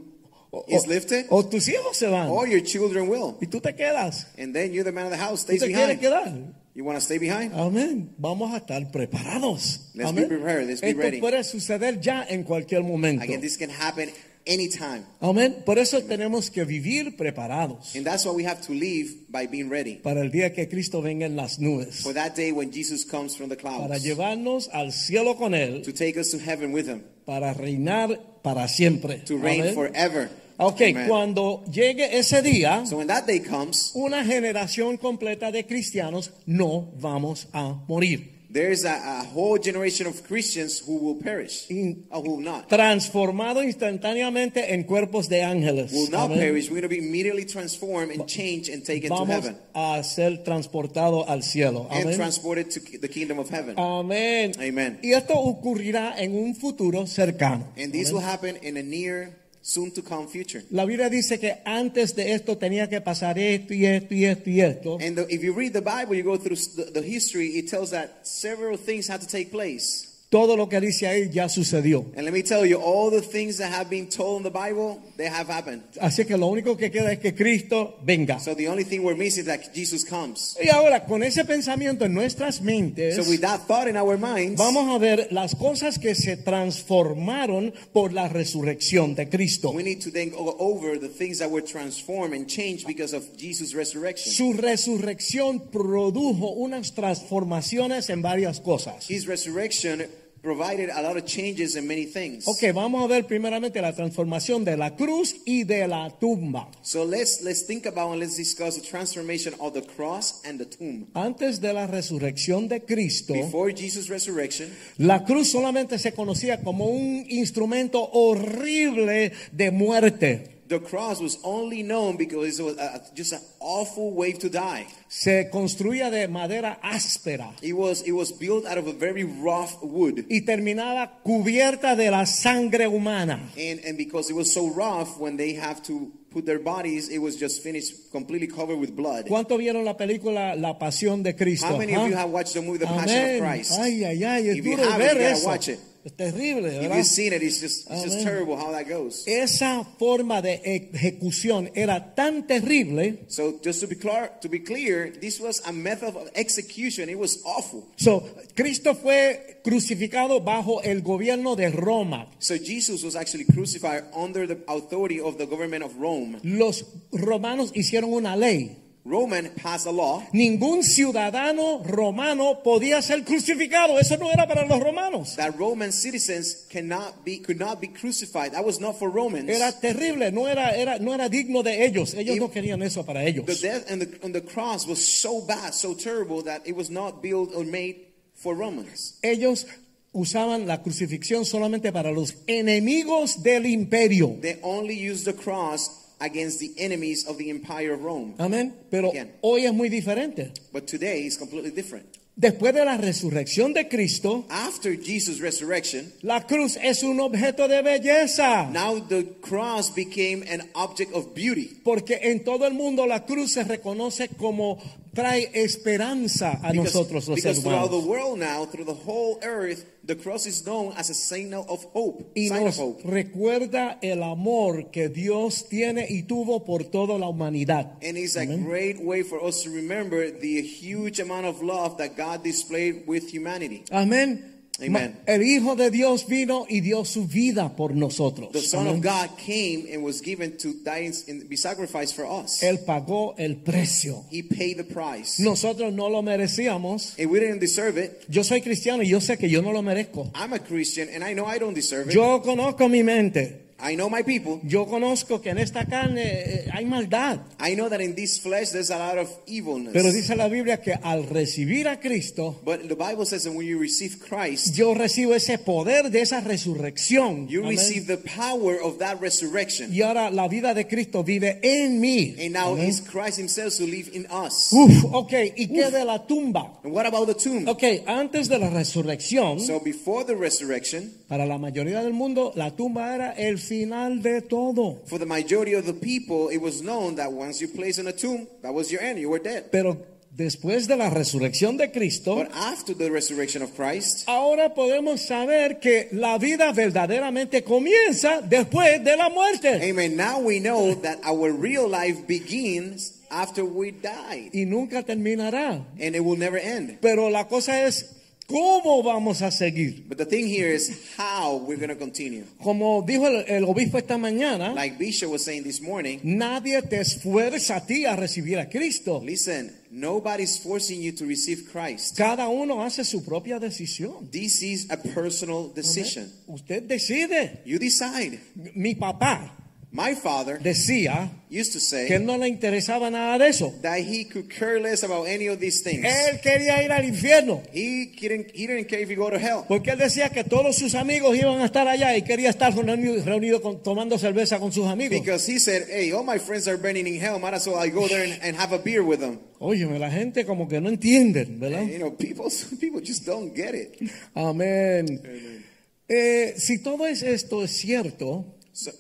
[0.67, 2.29] is lifted, O tus hijos se van.
[2.29, 3.37] or your children will.
[3.41, 4.27] Y tú te quedas.
[4.37, 5.99] And then you're the man of the house, Tú stays te behind.
[5.99, 6.33] quedar.
[6.73, 7.53] You want to stay behind?
[7.55, 8.13] Amén.
[8.19, 9.89] Vamos a estar preparados.
[9.95, 10.29] Let's Amén.
[10.29, 10.67] be prepared.
[10.67, 11.19] Let's be Esto ready.
[11.19, 13.23] puede suceder ya en cualquier momento.
[13.23, 14.11] Again, this can happen
[14.47, 15.03] anytime.
[15.19, 15.63] Amén.
[15.65, 19.69] Por eso tenemos que vivir preparados And that's why we have to live by being
[19.69, 22.01] ready para el día que Cristo venga en las nubes.
[22.01, 25.81] for that day when Jesus comes from the Para clouds llevarnos al cielo con Él.
[25.83, 29.17] to take us to heaven with him, Para reinar para siempre.
[29.25, 30.29] to reign forever.
[30.59, 31.07] Ok, Amen.
[31.07, 36.91] cuando llegue ese día, So when that day comes, una generación completa de cristianos no
[36.99, 38.36] vamos a morir.
[38.49, 42.69] There's a, a whole generation of Christians who will perish, or who will not.
[42.69, 45.91] Transformado instantáneamente en cuerpos de ángeles.
[45.91, 46.39] Will not Amén.
[46.39, 46.69] perish.
[46.69, 50.43] We're going to be immediately transformed and changed and taken to Vamos heaven a ser
[50.43, 51.87] transportados al cielo.
[51.91, 53.75] and transported to the kingdom of heaven.
[53.77, 54.53] Amén.
[54.59, 54.99] Amen.
[55.03, 57.67] Y esto ocurrirá en un futuro cercano.
[57.77, 59.35] And this will happen in a near,
[59.67, 60.63] soon to come future.
[60.71, 64.49] La Biblia dice que antes de esto tenía que pasar esto y esto y esto
[64.49, 64.97] y esto.
[65.01, 67.91] And the, if you read the Bible, you go through the, the history, it tells
[67.91, 70.06] that several things had to take place.
[70.29, 72.05] Todo lo que dice ahí ya sucedió.
[72.17, 74.99] And let me tell you, all the things that have been told in the Bible,
[75.15, 75.83] they have happened.
[76.01, 78.37] Así que lo único que queda es que Cristo venga.
[78.37, 80.57] So the only thing we're missing is that Jesus comes.
[80.61, 84.57] Y ahora, con ese pensamiento en nuestras mentes, So with that thought in our minds,
[84.57, 89.71] vamos a ver las cosas que se transformaron por la resurrección de Cristo.
[89.71, 93.23] we need to then go over the things that were transformed and changed because of
[93.37, 94.33] Jesus' resurrection.
[94.33, 99.09] Su resurrección produjo unas transformaciones en varias cosas.
[99.09, 100.01] His resurrection
[100.47, 102.47] provided a lot of changes in many things.
[102.47, 106.69] Ok, vamos a ver primeramente la transformación de la cruz y de la tumba.
[106.81, 110.65] So let's let's think about and let's discuss the transformation of the cross and the
[110.65, 111.07] tomb.
[111.13, 116.85] Antes de la resurrección de Cristo, Before Jesus' resurrection, la cruz solamente se conocía como
[116.85, 120.56] un instrumento horrible de muerte.
[120.67, 124.87] The cross was only known because it was a, just an awful way to die.
[125.07, 129.81] Se construía de madera áspera It was it was built out of a very rough
[129.81, 130.25] wood.
[130.29, 133.39] y terminaba cubierta de la sangre humana.
[133.57, 137.19] And and because it was so rough when they have to put their bodies, it
[137.19, 139.25] was just finished completely covered with blood.
[139.27, 141.67] ¿Cuánto vieron la película La Pasión de Cristo?
[141.67, 142.03] How many ah?
[142.03, 143.79] of you have watched the movie The Passion of Christ?
[143.79, 145.47] Ay, ay, ay, es If you haven't, ver you gotta eso.
[145.47, 145.79] watch it.
[146.07, 149.27] Es terrible, you've seen it, it's just it's just terrible how that goes.
[149.27, 153.25] Esa forma de ejecución era tan terrible.
[153.27, 157.09] So just to be clear, to be clear, this was a method of execution.
[157.09, 157.89] It was awful.
[157.97, 158.23] So,
[158.55, 162.27] Cristo fue crucificado bajo el gobierno de Roma.
[162.39, 166.39] So Jesus was actually crucified under the authority of the government of Rome.
[166.41, 168.77] Los romanos hicieron una ley.
[169.07, 173.97] Roman passed a law Ningún ciudadano romano podía ser crucificado.
[173.99, 175.35] Eso no era para los romanos.
[175.37, 178.51] that Roman citizens cannot be could not be crucified.
[178.51, 179.49] That was not for Romans.
[179.49, 182.13] Era terrible, no era, era, no era digno de ellos.
[182.15, 183.45] Ellos Y- no querían eso para ellos.
[183.45, 186.89] The death and the, on the cross was so bad, so terrible that it was
[186.89, 189.17] not built or made for Romans.
[189.21, 189.65] Ellos
[190.13, 194.35] usaban la crucifixión solamente para los enemigos del imperio.
[194.41, 198.33] They only used the cross against the enemies of the empire of Rome.
[198.37, 198.73] Amén.
[198.89, 199.31] Pero Again.
[199.41, 200.51] hoy es muy diferente.
[200.71, 202.05] But today is completely different.
[202.39, 207.81] Después de la resurrección de Cristo, After Jesus' resurrection, la cruz es un objeto de
[207.81, 208.69] belleza.
[208.71, 211.79] now the cross became an object of beauty.
[211.83, 214.77] Porque en todo el mundo la cruz se reconoce como
[215.17, 219.83] trae esperanza a Because, nosotros los because throughout the world now, through the whole earth,
[220.05, 222.23] the cross is known as a signal of hope.
[222.35, 223.01] Y sign nos of hope.
[223.03, 227.97] recuerda el amor que Dios tiene y tuvo por toda la humanidad.
[228.03, 232.15] And it's a great way for us to remember the huge amount of love that
[232.15, 233.85] God displayed with humanity.
[233.91, 234.56] Amén.
[234.81, 235.19] Amen.
[235.25, 238.51] El Hijo de Dios vino y dio su vida por nosotros.
[238.51, 238.97] The Son Amén.
[238.97, 242.61] of God came and was given to die and be sacrificed for us.
[242.61, 244.25] Él pagó el precio.
[244.31, 245.41] He paid the price.
[245.41, 247.15] Nosotros no lo merecíamos.
[247.17, 248.23] And we didn't deserve it.
[248.29, 250.31] Yo soy cristiano y yo sé que yo no lo merezco.
[250.35, 252.15] I'm a Christian and I know I don't deserve it.
[252.15, 253.66] Yo conozco mi mente.
[253.79, 254.59] I know my people.
[254.63, 257.39] Yo conozco que en esta carne eh, hay maldad.
[257.59, 259.93] I know that in this flesh there's a lot of evilness.
[259.93, 263.67] Pero dice la Biblia que al recibir a Cristo, but the Bible says that when
[263.67, 267.47] you receive Christ, yo recibo ese poder de esa resurrección.
[267.47, 267.77] you Amén.
[267.77, 269.93] receive the power of that resurrection.
[269.93, 272.35] Y ahora la vida de Cristo vive en mí.
[272.39, 272.87] And now Amén.
[272.89, 274.69] it's Christ himself who live in us.
[274.71, 276.79] Uf, ok, ¿y qué de la tumba?
[276.83, 277.67] And what about the tomb?
[277.67, 282.75] Ok, antes de la resurrección, So before the resurrection, para la mayoría del mundo, la
[282.75, 285.01] tumba era el final de todo.
[285.07, 288.13] for the majority of the people, it was known that once you place in a
[288.13, 289.19] tomb, that was your end.
[289.19, 289.65] You were dead.
[289.71, 289.97] Pero
[290.35, 295.79] después de la resurrección de Cristo, But after the resurrection of Christ, ahora podemos saber
[295.79, 299.89] que la vida verdaderamente comienza después de la muerte.
[299.89, 300.15] amen.
[300.15, 305.83] Now we know that our real life begins after we died, Y nunca terminará.
[305.99, 306.99] and it will never end.
[307.01, 308.13] Pero la cosa es,
[308.47, 310.05] ¿cómo vamos a seguir?
[310.07, 312.43] But the thing here is how we're going to continue.
[312.63, 316.99] Como dijo el, el obispo esta mañana, Like Bishop was saying this morning, nadie te
[316.99, 319.21] esfuerza a ti a recibir a Cristo.
[319.23, 322.17] listen, nobody's forcing you to receive Christ.
[322.17, 324.31] Cada uno hace su propia decisión.
[324.31, 326.31] This is a personal decision.
[326.47, 327.61] Usted decide.
[327.65, 328.39] You decide.
[328.75, 329.51] Mi papá
[329.97, 333.73] My father decía used to que say él no le interesaba nada de eso.
[333.81, 336.05] that he could care less about any of these things.
[336.05, 337.63] Él quería ir al infierno.
[337.73, 339.65] He didn't, he didn't care if you go to hell.
[339.67, 343.59] Porque él decía que todos sus amigos iban a estar allá y quería estar reunido,
[343.63, 345.19] con- tomando cerveza con sus amigos.
[345.19, 347.39] Because he said, hey, all my friends are burning in hell.
[347.39, 349.39] Might as well I go there and, and have a beer with them.
[349.59, 351.79] Óyeme, la gente como que no entienden, ¿verdad?
[351.81, 353.97] And, you know, people, people just don't get it.
[354.35, 355.63] Amén.
[356.07, 358.91] Eh, si todo es esto es cierto, So,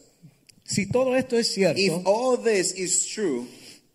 [0.67, 3.47] si todo esto es if cierto, all this is true,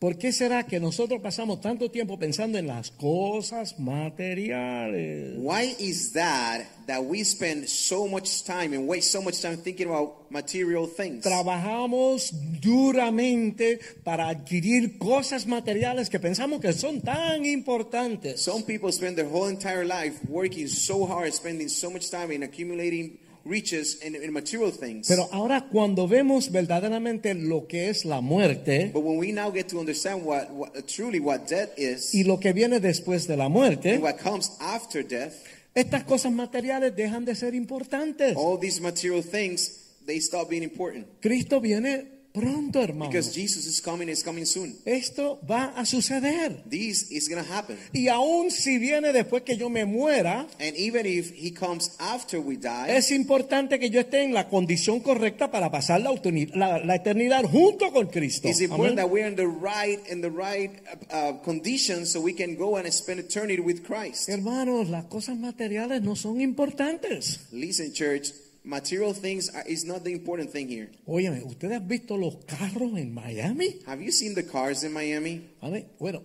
[0.02, 5.36] ¿Por qué será que nosotros pasamos tanto tiempo pensando en las cosas materiales?
[5.38, 9.86] Why is that that we spend so much time and waste so much time thinking
[9.86, 11.22] about material things?
[11.22, 18.42] Trabajamos duramente para adquirir cosas materiales que pensamos que son tan importantes.
[18.42, 22.42] Some people spend their whole entire life working so hard, spending so much time in
[22.42, 25.08] accumulating riches and, and material things.
[25.08, 29.68] Pero ahora cuando vemos verdaderamente lo que es la muerte but when we now get
[29.68, 33.48] to understand what, what truly what death is y lo que viene después de la
[33.48, 35.32] muerte, and what comes after death,
[35.74, 38.36] estas cosas materiales dejan de ser importantes.
[38.36, 43.10] all these material things they stop being important Cristo viene pronto, hermano.
[43.10, 44.08] because Jesus is coming.
[44.08, 44.74] Is coming soon.
[44.84, 46.62] Esto va a suceder.
[46.68, 47.76] This is gonna happen.
[47.92, 52.40] Y aun si viene después que yo me muera, And even if He comes after
[52.40, 56.12] we die, es importante que yo esté en la condición correcta para pasar la,
[56.54, 58.48] la- la eternidad junto con Cristo.
[58.48, 59.04] It's important Amén.
[59.04, 60.70] that we're in the right in the right
[61.10, 64.28] uh, uh, conditions so we can go and spend eternity with Christ.
[64.28, 67.40] Hermanos, las cosas materiales no son importantes.
[67.52, 68.32] Listen, church,
[68.64, 70.90] material things are, is not the important thing here.
[71.06, 73.80] Óyeme, ¿ustedes han visto los carros en Miami?
[73.86, 75.42] Have you seen the cars in Miami?
[75.60, 76.22] A ver, bueno,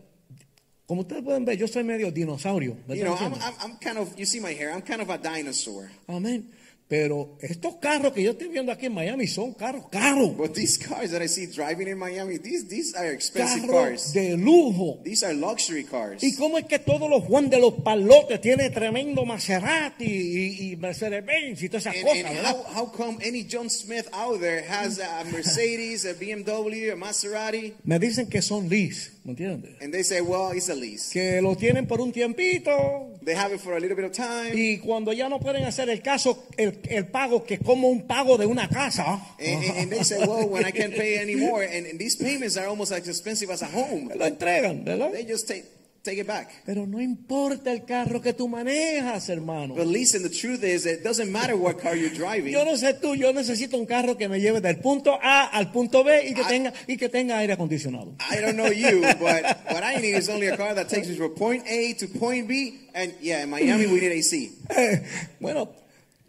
[0.88, 2.78] como ustedes pueden ver, yo soy medio dinosaurio.
[2.88, 5.18] You know, I'm, I'm, I'm kind of, you see my hair, I'm kind of a
[5.18, 5.90] dinosaur.
[6.08, 6.50] Amén.
[6.90, 10.38] Pero estos carros que yo estoy viendo aquí en Miami son carros caros.
[10.38, 14.14] But these cars that I see driving in Miami, these, these are expensive Carros cars.
[14.14, 15.00] de lujo.
[15.04, 16.24] These are luxury cars.
[16.24, 20.76] ¿Y cómo es que todos los Juan de los Palotes tienen tremendo Maserati y, y
[20.78, 22.56] Mercedes-Benz y todas esas And, cosas, and verdad?
[22.74, 27.74] how, how come any John Smith out there has a Mercedes, a BMW, a Maserati?
[27.84, 29.76] Me dicen que son lease, ¿me entiendes?
[29.82, 31.12] And they say, well, it's a lease.
[31.12, 34.54] Que lo tienen por un tiempito They have it for a little bit of time.
[34.56, 38.38] y cuando ya no pueden hacer el caso, el, el pago que como un pago
[38.38, 41.86] de una casa, And, and, and they say, well, when I can't pay anymore, and,
[41.86, 45.12] and these payments are almost as expensive as a home, lo entregan, ¿verdad?
[45.12, 45.64] they just take,
[46.04, 46.50] take it back.
[46.66, 49.76] Pero no importa el carro que tú manejas, hermano.
[49.76, 52.52] But listen, the truth is, it doesn't matter what car you're driving.
[52.54, 55.72] Yo no sé tú, yo necesito un carro que me lleve del punto A al
[55.72, 58.16] punto B y que I- tenga y que tenga aire acondicionado.
[58.32, 61.16] I don't know you, but what I need is only a car that takes me
[61.16, 62.88] from point A to point B.
[62.96, 64.52] And yeah, in Miami we need AC.
[64.70, 65.04] Eh,
[65.40, 65.70] bueno,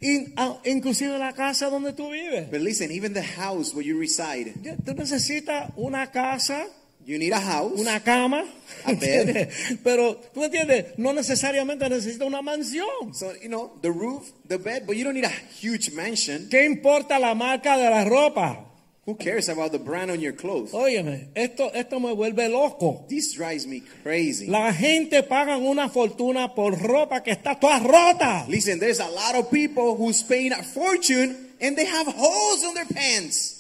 [0.01, 2.51] in- ah, inclusive la casa donde tú vives.
[2.51, 6.67] But listen, even the house where you reside, Tú necesitas una casa,
[7.05, 7.81] you need a house.
[7.81, 8.45] una cama,
[8.85, 9.49] A bed.
[9.85, 13.15] pero tú entiendes, no necesariamente necesitas una mansión.
[13.15, 16.49] So, you know, the roof, the bed, but you don't need a huge mansion.
[16.51, 18.65] ¿Qué importa la marca de la ropa?
[19.09, 20.73] Who cares about the brand on your clothes?
[20.73, 23.07] Óyeme, esto, esto me vuelve loco.
[23.09, 24.49] This drives me crazy.
[24.49, 28.45] La gente pagan una fortuna por ropa que está toda rota.
[28.49, 32.75] Listen, there's a lot of people who's paying a fortune and they have holes on
[32.75, 33.58] their pants.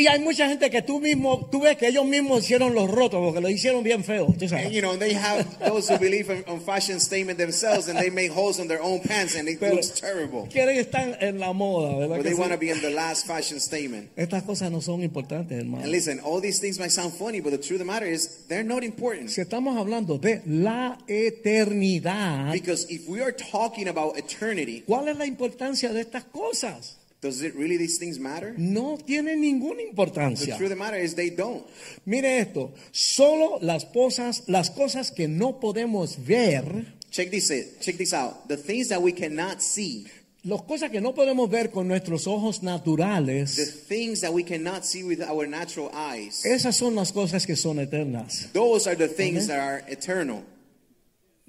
[0.00, 3.20] Y hay mucha gente que tú mismo, tú ves que ellos mismos hicieron los rotos
[3.22, 4.34] porque lo hicieron bien feo.
[4.38, 4.64] tú sabes.
[4.66, 8.08] And you know, they have those who believe in, on fashion statement themselves and they
[8.10, 10.48] make holes on their own pants and it Pero- looks terrible.
[10.50, 12.16] Quieren estar en la moda, ¿verdad?
[12.16, 12.38] But they sí?
[12.38, 14.08] want to be in the last fashion statement.
[14.16, 15.82] Estas cosas no son importantes, hermano.
[15.84, 18.46] And listen, all these things might sound funny, but the truth of the matter is
[18.48, 19.28] they're not important.
[19.30, 25.16] Si estamos hablando de la eternidad, Because if we are talking about eternity, ¿cuál es
[25.18, 26.96] la importancia de estas cosas?
[27.20, 28.54] Does it really these things matter?
[28.56, 30.56] No tienen ninguna The importancia.
[30.56, 31.64] truth of the matter is they don't.
[32.06, 37.80] Mire esto, solo las cosas, las cosas que no podemos ver, Check this it.
[37.80, 38.46] Check this out.
[38.48, 40.06] The things that we cannot see,
[40.44, 43.56] las cosas que no podemos ver con nuestros ojos the naturales,
[43.88, 47.78] things that we cannot see with our natural eyes, esas son las cosas que son
[47.80, 48.48] eternas.
[48.52, 49.48] those are the things Amen.
[49.48, 50.42] that are eternal.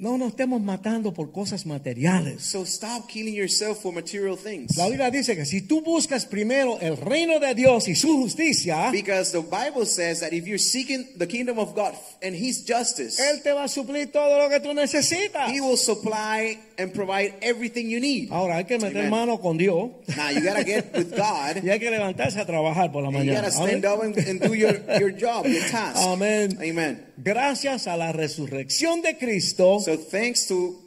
[0.02, 2.42] No nos estemos matando por cosas materiales.
[2.42, 4.76] So stop killing yourself for material things.
[4.76, 8.90] La Biblia dice que si tú buscas primero el reino de Dios y su justicia,
[8.92, 13.20] Because the Bible says that if you're seeking the kingdom of God and His justice,
[13.22, 15.52] Él te va a suplir todo lo que tú necesitas.
[15.52, 18.30] He will supply and provide everything you need.
[18.32, 19.12] Ahora hay que meter Amen.
[19.12, 21.64] mano con Dios Now you gotta get with God.
[21.64, 23.42] y hay que levantarse a trabajar por la And you mañana.
[23.50, 25.98] gotta stand up and, and do your, your job, your task.
[26.08, 26.58] Amén.
[26.60, 27.06] Amen.
[27.24, 30.78] Gracias a la resurrección de Cristo, So thanks to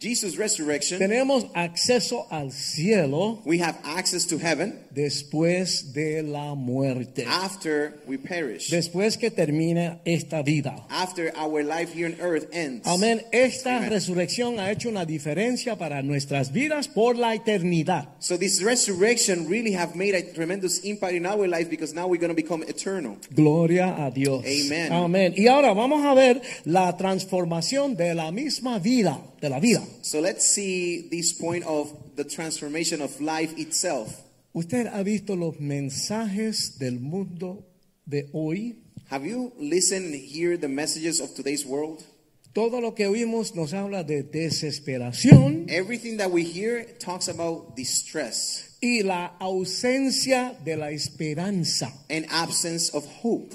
[0.00, 7.24] Jesus' resurrection, tenemos acceso al cielo we have access to heaven después de la muerte.
[7.26, 8.70] after we perish.
[8.70, 10.84] Después que termine esta vida.
[10.88, 12.86] After our life here on earth ends.
[12.86, 13.22] Amén.
[13.32, 13.90] Esta Amen.
[13.90, 18.08] resurrección ha hecho una diferencia para nuestras vidas por la eternidad.
[18.20, 22.20] So this resurrection really have made a tremendous impact in our life because now we're
[22.20, 23.16] going to become eternal.
[23.34, 24.44] Gloria a Dios.
[24.44, 24.92] Amen.
[24.92, 25.34] Amén.
[25.36, 29.82] Y ahora vamos a ver la transformación de la misma vida, de la vida.
[30.02, 34.22] So let's see this point of the transformation of life itself.
[34.54, 37.64] Usted ha visto los mensajes del mundo
[38.06, 38.76] de hoy.
[39.10, 42.02] Have you listened and hear the messages of today's world?
[42.54, 48.76] Todo lo que oímos nos habla de desesperación Everything that we hear talks about distress
[48.82, 51.92] y la ausencia de la esperanza.
[52.10, 53.54] and absence of hope.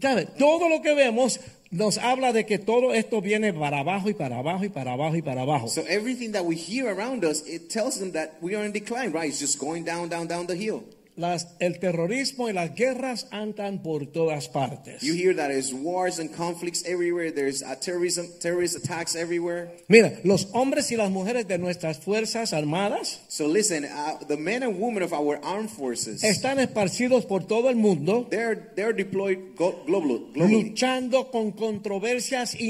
[0.00, 0.26] ¿Sabe?
[0.38, 1.38] Todo lo que vemos
[1.74, 5.16] nos habla de que todo esto viene para abajo y para abajo y para abajo
[5.16, 5.68] y para abajo.
[5.68, 9.10] So everything that we hear around us, it tells them that we are in decline,
[9.12, 9.28] right?
[9.28, 10.84] It's just going down, down, down the hill.
[11.16, 15.00] Las- el terrorismo y las guerras andan por todas partes.
[15.02, 17.30] You hear that there's wars and conflicts everywhere.
[17.32, 19.70] There's uh, terrorism, terrorist attacks everywhere.
[19.88, 24.62] Mira, los hombres y las mujeres de nuestras fuerzas armadas So listen, uh, the men
[24.62, 29.38] and women of our armed forces, están esparcidos por todo el mundo they're they're deployed
[29.56, 32.62] globally, luchando con controversias and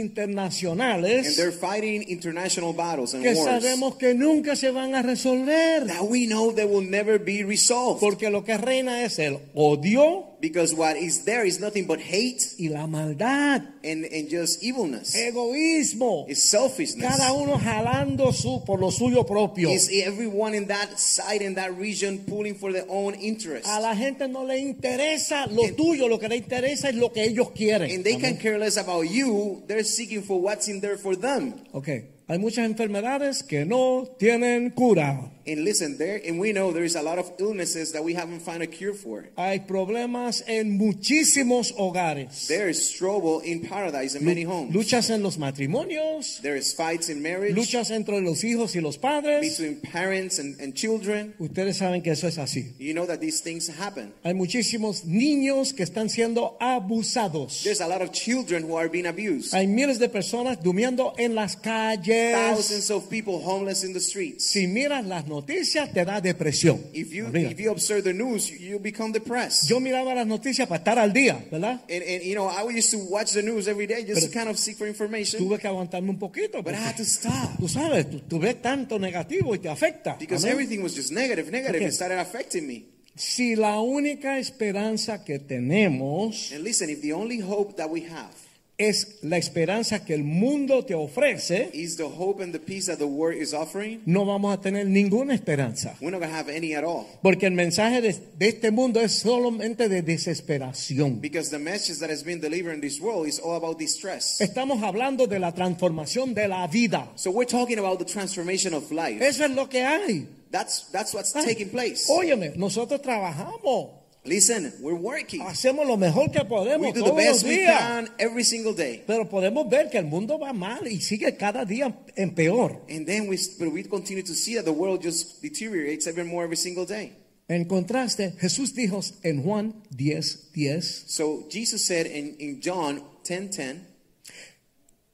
[0.49, 5.87] internacionales they're fighting international battles and que wars sabemos que nunca se van a resolver.
[5.87, 8.01] that we know they will never be resolved.
[8.01, 12.43] Porque lo que reina es el odio Because what is there is nothing but hate
[12.59, 15.15] y la maldad, and, and just evilness.
[15.17, 16.27] egoísmo.
[16.29, 17.17] It's selfishness.
[17.17, 19.71] Cada uno jalando su, por lo suyo propio.
[19.71, 23.67] Is everyone in that side in that region pulling for their own interest?
[23.67, 27.25] A la gente no le interesa lo tuyo, lo que le interesa es lo que
[27.25, 27.91] ellos quieren.
[27.91, 29.63] And they can care less about you.
[29.67, 31.55] They're seeking for what's in there for them.
[31.73, 31.89] Ok,
[32.27, 35.31] hay muchas enfermedades que no tienen cura.
[35.47, 38.41] And listen, there and we know there is a lot of illnesses that we haven't
[38.41, 39.29] found a cure for.
[39.37, 42.47] Hay problemas en muchísimos hogares.
[42.49, 44.75] There is trouble in paradise in many homes.
[44.75, 48.97] Luchas en los matrimonios, There is fights in marriage luchas entre los hijos y los
[48.97, 49.59] padres.
[49.59, 51.35] between parents and, and children.
[51.39, 52.73] Ustedes saben que eso es así.
[52.79, 54.15] You know that these things happen.
[54.25, 57.63] Hay muchísimos niños que están siendo abusados.
[57.65, 59.53] There's a lot of children who are being abused.
[59.53, 62.14] Hay miles de personas durmiendo en las calles.
[62.33, 64.45] Thousands of people homeless in the streets.
[64.45, 66.81] Si miras las noticias te da depresión.
[66.93, 69.69] If you if you observe the news, you, you become depressed.
[69.69, 71.81] Yo miraba las noticias para estar al día, ¿verdad?
[71.91, 74.39] And, and you know, I used to watch the news every day just Pero- to
[74.39, 75.41] kind of seek for information.
[75.41, 76.63] Tuve que aguantarme un poquito.
[76.63, 80.17] But I had to stop Tú sabes, tú, tú ves tanto negativo y te afecta.
[80.19, 80.53] because Amén.
[80.55, 81.77] everything was just negative, negative.
[81.77, 81.89] Okay.
[81.89, 82.85] It started affecting me.
[83.17, 88.35] Si la única esperanza que tenemos And listen, if the only hope that we have
[88.77, 92.99] es la esperanza que el mundo te ofrece, is the hope and the peace that
[92.99, 95.97] the world is offering, no vamos a tener ninguna esperanza.
[96.01, 97.07] we're not going to have any at all.
[97.23, 101.21] Porque el mensaje de, de este mundo es solamente de desesperación.
[101.21, 104.41] Because the message that has been delivered in this world is all about distress.
[104.41, 107.09] Estamos hablando de la transformación de la vida.
[107.15, 109.21] So we're talking about the transformation of life.
[109.25, 110.27] Eso es lo que hay.
[110.51, 112.07] That's that's what's Ah, taking place.
[112.09, 115.43] Óyeme, nosotros trabajamos, Listen, we're working.
[115.43, 117.79] hacemos lo mejor que We podemos do the todos los best we días.
[117.79, 119.03] can every single day.
[119.07, 122.81] Pero podemos ver que el mundo va mal y sigue cada día en peor.
[122.89, 126.45] And then we, but we continue to see that the world just deteriorates even more
[126.45, 127.13] every single day.
[127.49, 133.81] En contraste, Jesús dijo en Juan 10, 10, So Jesus said in, in John 10:10,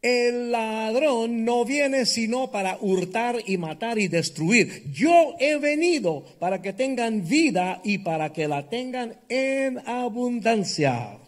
[0.02, 4.90] el ladrón no viene sino para hurtar y matar y destruir.
[4.92, 11.18] Yo he venido para que tengan vida y para que la tengan en abundancia.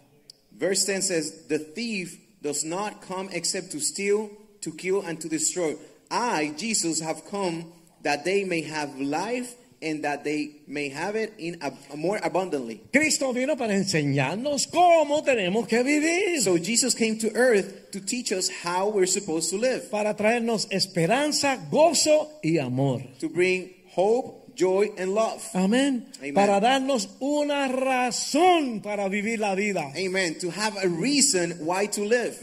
[0.63, 4.29] verse 10 says, The thief does not come except to steal,
[4.61, 5.75] to kill, and to destroy.
[6.09, 7.71] I, Jesus, have come
[8.03, 11.59] that they may have life and that they may have it in
[11.95, 12.81] more abundantly.
[12.91, 16.41] Cristo vino para enseñarnos cómo tenemos que vivir.
[16.41, 20.67] So Jesus came to earth to teach us how we're supposed to live, para traernos
[20.71, 23.01] esperanza, gozo y amor.
[23.19, 25.41] to bring hope, joy, and love.
[25.53, 26.05] Amén.
[26.19, 26.33] Amen.
[26.33, 29.91] Para darnos una razón para vivir la vida.
[29.95, 30.37] Amen.
[30.39, 32.35] To have a reason why to live.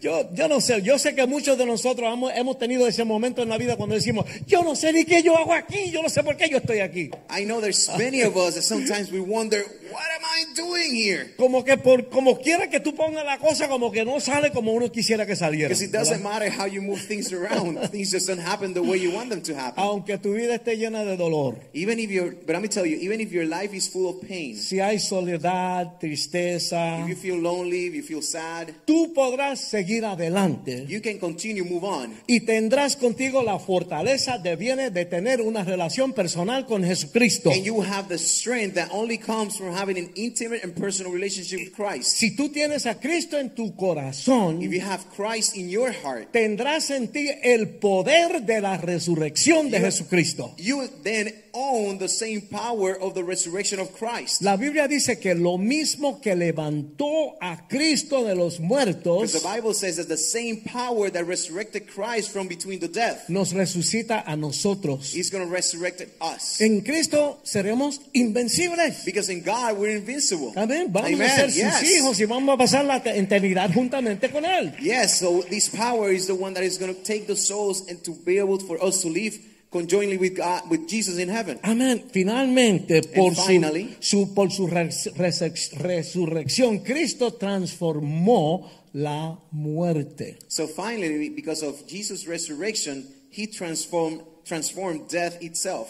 [0.00, 3.42] Yo, yo no sé, yo sé que muchos de nosotros hemos, hemos tenido ese momento
[3.42, 6.08] en la vida cuando decimos, yo no sé ni qué yo hago aquí, yo no
[6.08, 7.10] sé por qué yo estoy aquí.
[7.30, 11.34] I know there's many of us that sometimes we wonder, what am I doing here?
[11.36, 14.72] Como que por como quiera que tú pongas la cosa, como que no sale como
[14.72, 15.68] uno quisiera que saliera.
[15.68, 16.32] Because it doesn't ¿verdad?
[16.32, 17.78] matter how you move things around.
[17.90, 19.74] things just don't happen the way you want them to happen.
[19.82, 22.96] Aunque tu vida esté llena de dolor, Even if you're, but let me tell you,
[23.00, 27.40] even if your life is full of pain, si hay soledad, tristeza, if you feel
[27.40, 30.86] lonely, if you feel sad, tú podrás seguir adelante.
[30.88, 32.14] you can continue, move on.
[32.26, 37.50] y tendrás contigo la fortaleza de viene de tener una relación personal con Jesucristo.
[37.50, 41.60] And you have the strength that only comes from having an intimate and personal relationship
[41.60, 42.16] with Christ.
[42.16, 46.32] Si tú tienes a Cristo en tu corazón, If you have Christ in your heart,
[46.32, 50.54] tendrás en ti el poder de la resurrección de You- Jesucristo.
[50.58, 54.42] you then own the same power of the resurrection of Christ.
[54.42, 59.74] La Biblia dice que lo mismo que levantó a Cristo de los muertos the Bible
[59.74, 64.36] says that the same power that resurrected Christ from between the death nos resucita a
[64.36, 65.14] nosotros.
[65.14, 66.60] is going to resurrect us.
[66.60, 69.04] En Cristo seremos invencibles.
[69.04, 70.52] Because in God we're invincible.
[70.56, 70.92] Amén.
[70.92, 71.22] Vamos Amen.
[71.22, 71.82] a ser sus yes.
[71.82, 74.74] hijos y vamos a pasar la eternidad juntamente con Él.
[74.80, 78.02] Yes, so this power is the one that is going to take the souls and
[78.04, 79.38] to be able for us to live
[79.70, 81.58] conjointly with God, with Jesus in heaven.
[81.62, 82.04] Amén.
[82.12, 90.38] Finalmente, por, su, finally- su- por su res- res- resurrección, Cristo transformó la muerte.
[90.48, 95.88] So finally, because of Jesus' resurrection, he transformed transformed death itself.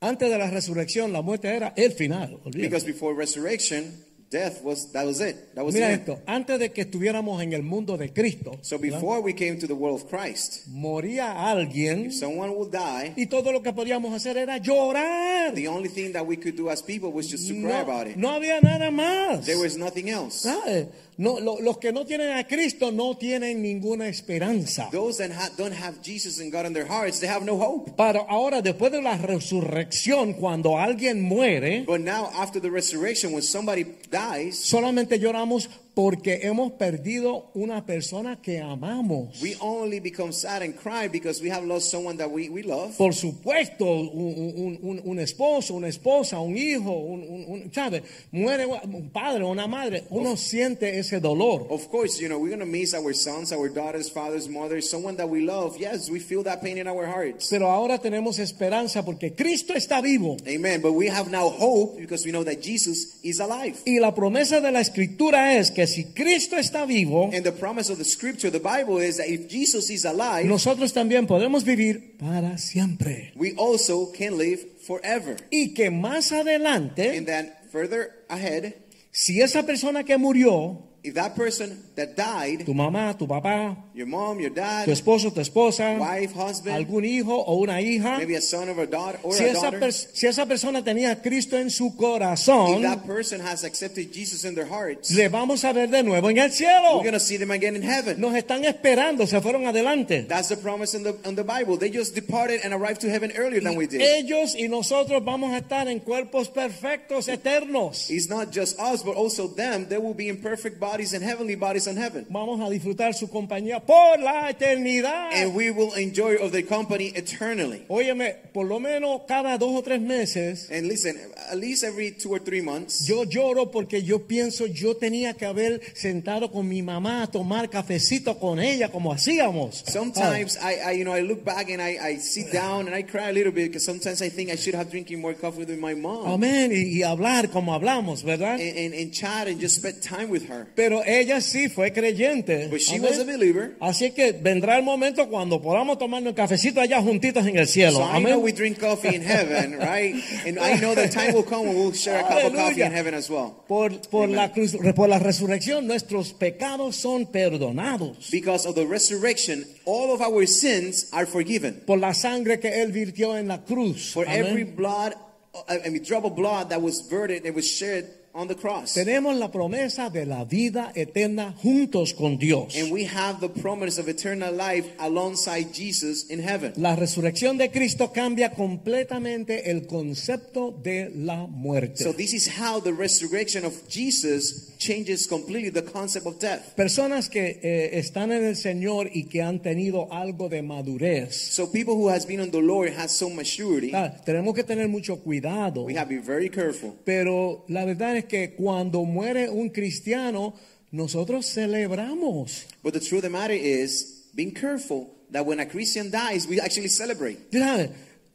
[0.00, 2.34] Antes de la resurrección, la muerte era el final.
[2.44, 2.58] olvídate.
[2.68, 5.54] Because before resurrection, death was that was it.
[5.54, 6.00] That was Mira it.
[6.00, 9.66] esto, antes de que estuviéramos en el mundo de Cristo, So before we came to
[9.68, 13.12] the world of Christ, moría alguien someone will die.
[13.16, 15.54] y todo lo que podíamos hacer era llorar.
[15.54, 18.16] The only thing that we could do as people was just to cry about it.
[18.16, 19.44] no había nada más.
[19.44, 20.40] There was nothing else.
[20.40, 20.88] ¿Sabe?
[21.18, 24.88] No, lo- los que no tienen a Cristo no tienen ninguna esperanza.
[24.90, 27.92] Those that ha- don't have Jesus and God in their hearts, they have no hope.
[27.96, 33.42] Pero ahora, después de la resurrección, cuando alguien muere, But now, after the resurrection, when
[33.42, 39.40] somebody dies, solamente lloramos porque hemos perdido una persona que amamos.
[39.42, 42.96] we only become sad and cry because we have lost someone that we, we love.
[42.96, 48.02] Por supuesto, un, un- un- esposo, una esposa, un hijo, un, un- ¿sabe?
[48.30, 51.66] Muere un padre una madre, uno siente ese dolor.
[51.70, 55.16] Of course, you know, we're going to miss our sons, our daughters, fathers, mothers, someone
[55.16, 55.76] that we love.
[55.78, 57.48] Yes, we feel that pain in our hearts.
[57.50, 60.36] Pero ahora tenemos esperanza porque Cristo está vivo.
[60.46, 60.80] Amen.
[60.80, 63.76] But we have now hope because we know that Jesus is alive.
[63.84, 67.90] Y la promesa de la escritura es que si Cristo está vivo, And the promise
[67.90, 72.16] of the scripture, the Bible, is that if Jesus is alive, nosotros también podemos vivir
[72.18, 73.32] para siempre.
[73.36, 75.36] we also can live forever.
[75.50, 78.74] Y que más adelante, And then further ahead,
[79.10, 84.06] si esa persona que murió, if that person that died, tu mamá, tu papá, your
[84.06, 88.36] mom, your dad, tu esposo, tu esposa, wife, husband, algún hijo o una hija, maybe
[88.36, 91.20] a son or a daughter, or si a esa, daughter, si esa persona tenía a
[91.20, 95.64] Cristo en su corazón, if that person has accepted Jesus in their hearts, le vamos
[95.64, 96.98] a ver de nuevo en el cielo.
[96.98, 98.20] we're going to see them again in heaven.
[98.20, 100.26] Nos están esperando, se fueron adelante.
[100.28, 101.78] That's the promise in the, in the Bible.
[101.78, 104.02] They just departed and arrived to heaven earlier than we did.
[104.02, 108.08] Ellos y nosotros vamos a estar en cuerpos perfectos, eternos.
[108.08, 109.88] It's not just us, but also them.
[109.88, 112.26] They will be in perfect bodies and heavenly bodies in heaven.
[112.28, 115.30] Vamos a disfrutar su compañía por la eternidad.
[115.32, 117.84] And we will enjoy of their company eternally.
[117.88, 121.16] Óyeme, por lo menos cada dos o tres meses And listen,
[121.50, 125.46] at least every two or three months, yo lloro porque yo pienso yo tenía que
[125.46, 129.84] haber sentado con mi mamá a tomar cafecito con ella como hacíamos.
[129.86, 133.02] sometimes I, I, you know, I look back and I, I sit down and I
[133.02, 135.78] cry a little bit because sometimes I think I should have drinking more coffee with
[135.78, 136.70] my mom Amén.
[136.72, 138.60] Y, y hablar como hablamos, ¿verdad?
[138.60, 140.66] and, and, and chat and just spend time with her.
[140.82, 142.66] Pero ella sí fue creyente.
[142.66, 143.76] But she was a believer.
[143.78, 147.98] Así que vendrá el momento cuando podamos tomarnos el cafecito allá juntitos en el cielo.
[147.98, 148.32] So I Amén.
[148.32, 150.16] know we drink coffee in heaven, right?
[150.44, 152.90] And I know the time will come when we'll share a cup of coffee in
[152.90, 153.62] heaven as well.
[153.68, 154.34] Por, por, Amen.
[154.36, 158.28] la cruz, por la resurrección nuestros pecados son perdonados.
[158.32, 161.80] Because of the resurrection, all of our sins are forgiven.
[161.86, 164.10] Por la sangre que Él virtió en la cruz.
[164.12, 164.46] For Amén.
[164.46, 165.14] every blood,
[165.54, 168.94] uh, I mean, drop of blood that was verted, that was shed on the cross.
[168.94, 172.74] Tenemos la promesa de la vida eterna juntos con Dios.
[172.76, 176.72] And we have the promise of eternal life alongside Jesus in heaven.
[176.76, 182.02] La resurrección de Cristo cambia completamente el concepto de la muerte.
[182.02, 186.74] So this is how the resurrection of Jesus changes completely the concept of death.
[186.74, 191.34] Personas que eh, están en el Señor y que han tenido algo de madurez.
[191.34, 193.92] So people who has been on the Lord has so maturity.
[193.94, 195.84] Ah, tenemos que tener mucho cuidado.
[195.84, 196.94] We have to be very careful.
[197.04, 200.54] Pero la verdad es que cuando muere un cristiano,
[200.90, 202.66] nosotros celebramos.
[202.82, 206.60] But the truth of the matter is, being careful that when a Christian dies, we
[206.60, 207.38] actually celebrate.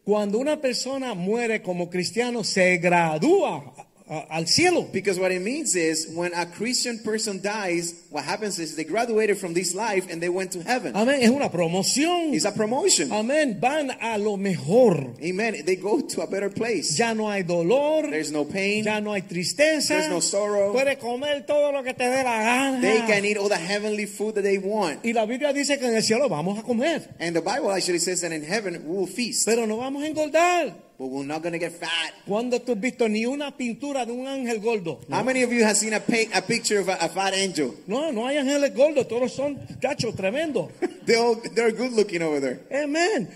[0.04, 4.88] Cuando una persona muere como cristiano, se gradúa a- al cielo.
[4.92, 9.38] Because what it means is, when a Christian person dies, what happens is they graduated
[9.38, 10.94] from this life and they went to heaven.
[10.96, 11.22] Amén.
[11.22, 12.34] Es una promoción.
[12.34, 13.12] It's a promotion.
[13.12, 13.60] Amén.
[13.60, 15.16] Van a lo mejor.
[15.22, 15.64] Amen.
[15.66, 16.98] They go to a better place.
[16.98, 18.10] Ya no hay dolor.
[18.10, 18.84] There's no pain.
[18.86, 19.90] Ya no hay tristeza.
[19.90, 20.74] There's no sorrow.
[20.74, 22.82] Puedes comer todo lo que te dé la gana.
[22.82, 25.04] They can eat all the heavenly food that they want.
[25.06, 27.08] Y la Biblia dice que en el cielo vamos a comer.
[27.20, 29.46] And the Bible actually says that in heaven we will feast.
[29.46, 30.87] Pero no vamos a engordar.
[31.00, 32.14] But we're not going to get fat.
[32.26, 35.00] Cuando tú has visto ni una pintura de un ángel gordo?
[35.12, 37.76] How many of you have seen a, pa- a picture of a, a fat angel?
[37.86, 40.72] No, no hay ángeles gordos, todos son cachos tremendos.
[41.06, 42.62] They're, all, they're good looking over there.
[42.72, 43.32] Amén.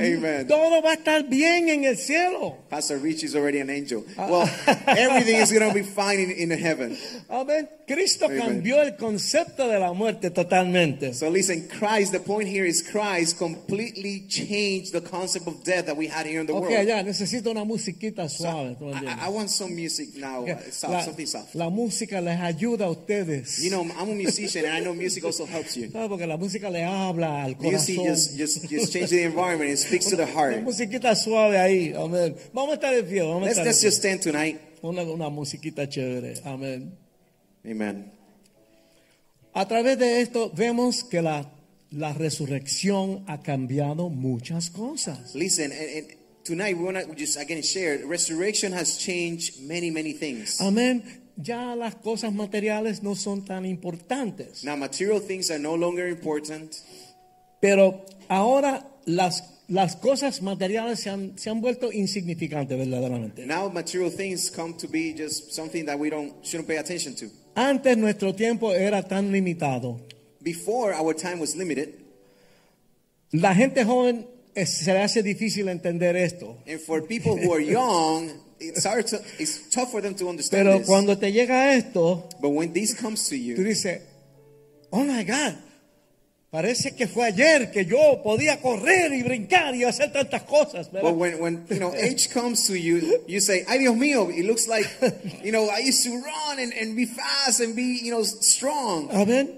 [0.00, 0.48] Amen.
[0.48, 2.56] Todo va a estar bien en el cielo.
[2.70, 4.04] Pastor Rich is already an angel.
[4.16, 4.26] Ah.
[4.30, 4.48] Well,
[4.86, 6.96] everything is going to be fine in, in heaven.
[7.28, 7.68] Amén.
[7.86, 8.38] Cristo good.
[8.38, 11.14] cambió el concepto de la muerte totalmente.
[11.14, 15.96] So listen, Christ, the point here is Christ completely changed the concept of death that
[15.96, 16.86] we had here in the Ok, world.
[16.88, 18.76] ya, necesito una musiquita suave.
[18.78, 19.26] ¿tú me I?
[19.26, 21.54] I want some music now, uh, soft, la, something soft.
[21.54, 23.62] la música les ayuda a ustedes.
[23.62, 25.88] You know, I'm a musician and I know music also helps you.
[25.92, 26.08] ¿Sabe?
[26.08, 28.04] Porque la música le habla al Music corazón.
[28.06, 30.62] just, just, just changes the environment, it speaks to the Una heart.
[30.64, 32.34] musiquita suave ahí, amén.
[32.52, 34.60] Vamos a estar de pie, vamos a Let's, estar let's de just stand tonight.
[34.82, 36.92] Una, una musiquita chévere, amén.
[37.66, 38.12] Amen.
[39.52, 41.50] A través de esto vemos que la,
[41.90, 45.34] la resurrección ha cambiado muchas cosas.
[45.34, 46.06] Listen, and, and
[46.44, 50.60] tonight we want to just again share resurrection has changed many, many things.
[50.60, 51.02] Amén.
[51.36, 54.64] Ya las cosas materiales no son tan importantes.
[54.64, 56.74] Now, material things are no longer important.
[57.60, 63.44] Pero ahora las, las cosas materiales se han, se han vuelto insignificantes verdaderamente.
[63.46, 67.30] Now, material things come to be just something that we don't shouldn't pay attention to.
[67.56, 69.98] Antes nuestro tiempo era tan limitado.
[70.40, 71.94] Before, our time was limited,
[73.32, 76.58] La gente joven eh, se le hace difícil entender esto.
[76.66, 78.30] and for people who are young,
[78.60, 80.86] it's hard to, it's tough for them to understand Pero this.
[80.86, 84.02] cuando te llega esto, But when this comes to tú you, dices,
[84.92, 85.56] oh my God,
[86.56, 90.90] parece que fue ayer que yo podía correr y brincar y hacer tantas cosas.
[90.90, 94.46] but when when you know age comes to you, you say, "Ay Dios mío!" It
[94.46, 94.88] looks like
[95.44, 99.10] you know I used to run and, and be fast and be you know strong
[99.10, 99.50] Amén.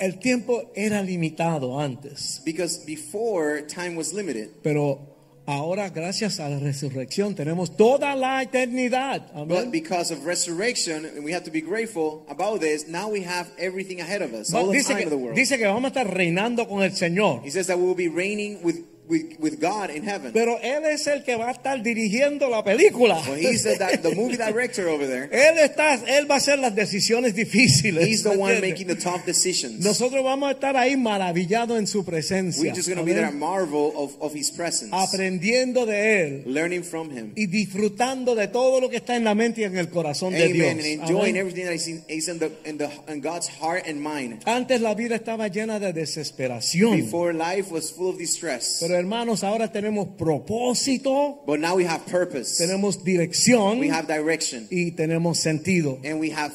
[0.00, 4.50] El tiempo era limitado antes, because before time was limited.
[4.64, 4.98] pero
[5.46, 9.32] ahora gracias a la resurrección tenemos toda la eternidad.
[9.32, 9.70] But Amén.
[9.70, 14.00] because of resurrection, and we have to be grateful about this, now we have everything
[14.00, 15.36] ahead of us, all the Dice time que, of the world.
[15.36, 17.42] dice que vamos a estar reinando con el Señor.
[17.44, 18.76] He says that we will be reigning with,
[19.08, 20.32] with, with God in heaven.
[20.32, 23.22] Pero Él es el que va a estar dirigiendo la película.
[23.26, 25.28] Well, he's the, the movie director over there.
[25.30, 28.06] Él, está, él va a hacer las decisiones difíciles.
[28.06, 29.84] He's the ¿me one making the tough decisions.
[29.84, 32.62] Nosotros vamos a estar ahí maravillados en su presencia.
[32.62, 36.82] We're just going to be there marvel of, of his presence, aprendiendo de Él learning
[36.82, 37.32] from him.
[37.36, 40.48] y disfrutando de todo lo que está en la mente y en el corazón de
[40.48, 40.70] Dios.
[40.70, 40.78] Amen.
[40.78, 41.36] And enjoying Amén.
[41.36, 44.42] everything that is in, is in, the, in, the, in God's heart and mind.
[44.46, 46.96] Antes la vida estaba llena de desesperación.
[46.96, 48.78] Before life was full of distress.
[48.80, 52.56] Pero hermanos, ahora tenemos propósito, But now we have purpose.
[52.58, 54.66] tenemos dirección We have direction.
[54.70, 55.98] y tenemos sentido.
[56.04, 56.52] And we have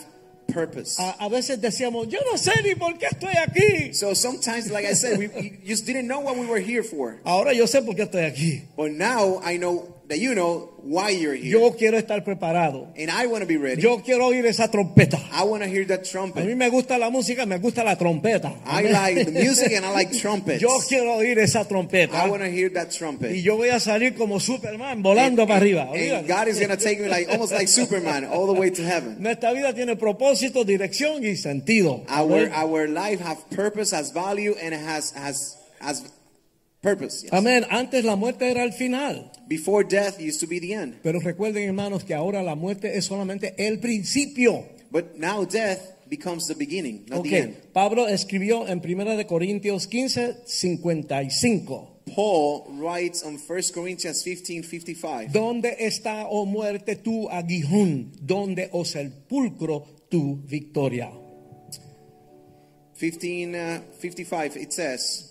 [0.53, 0.97] purpose.
[0.99, 3.93] A, a veces decíamos, yo no sé ni por qué estoy aquí.
[3.93, 7.19] So sometimes, like I said, we, we just didn't know what we were here for.
[7.25, 8.63] Ahora yo sé por qué estoy aquí.
[8.75, 11.57] But now I know that you know why you're here.
[11.57, 12.89] Yo quiero estar preparado.
[12.97, 13.82] and I want to be ready.
[13.82, 15.18] Yo quiero oír esa trompeta.
[15.32, 16.57] I want to hear that A mí trumpet.
[16.57, 18.53] me gusta la música, me gusta la trompeta.
[18.66, 20.62] I like the music and I like trumpets.
[20.62, 22.14] Yo quiero oír esa trompeta.
[22.14, 23.32] I want to hear that trumpet.
[23.32, 25.89] Y yo voy a salir como Superman volando para arriba.
[25.93, 26.28] And.
[26.28, 29.18] God is going to take me like almost like Superman all the way to heaven.
[29.22, 32.03] Nuestra vida tiene propósito, dirección y sentido.
[32.09, 36.03] Our our life have purpose, has value, and it has has has
[36.82, 37.23] purpose.
[37.23, 37.32] yes.
[37.34, 37.65] Amén.
[37.69, 39.32] Antes la muerte era el final.
[39.47, 43.05] Before death used to be the end, Pero recuerden, hermanos, que ahora la muerte es
[43.05, 44.65] solamente el principio.
[44.91, 45.79] but now death
[46.09, 47.55] becomes the beginning, not Ok, the end.
[47.73, 51.88] Pablo escribió en 1 de Corintios 15, 55.
[52.15, 55.32] Paul writes on 1 Corinthians 15, 55.
[55.32, 58.11] ¿Dónde está, oh muerte, tu aguijón?
[58.19, 61.09] ¿Dónde, oh sepulcro, tu victoria?
[62.99, 65.30] 15, uh, 55, it says,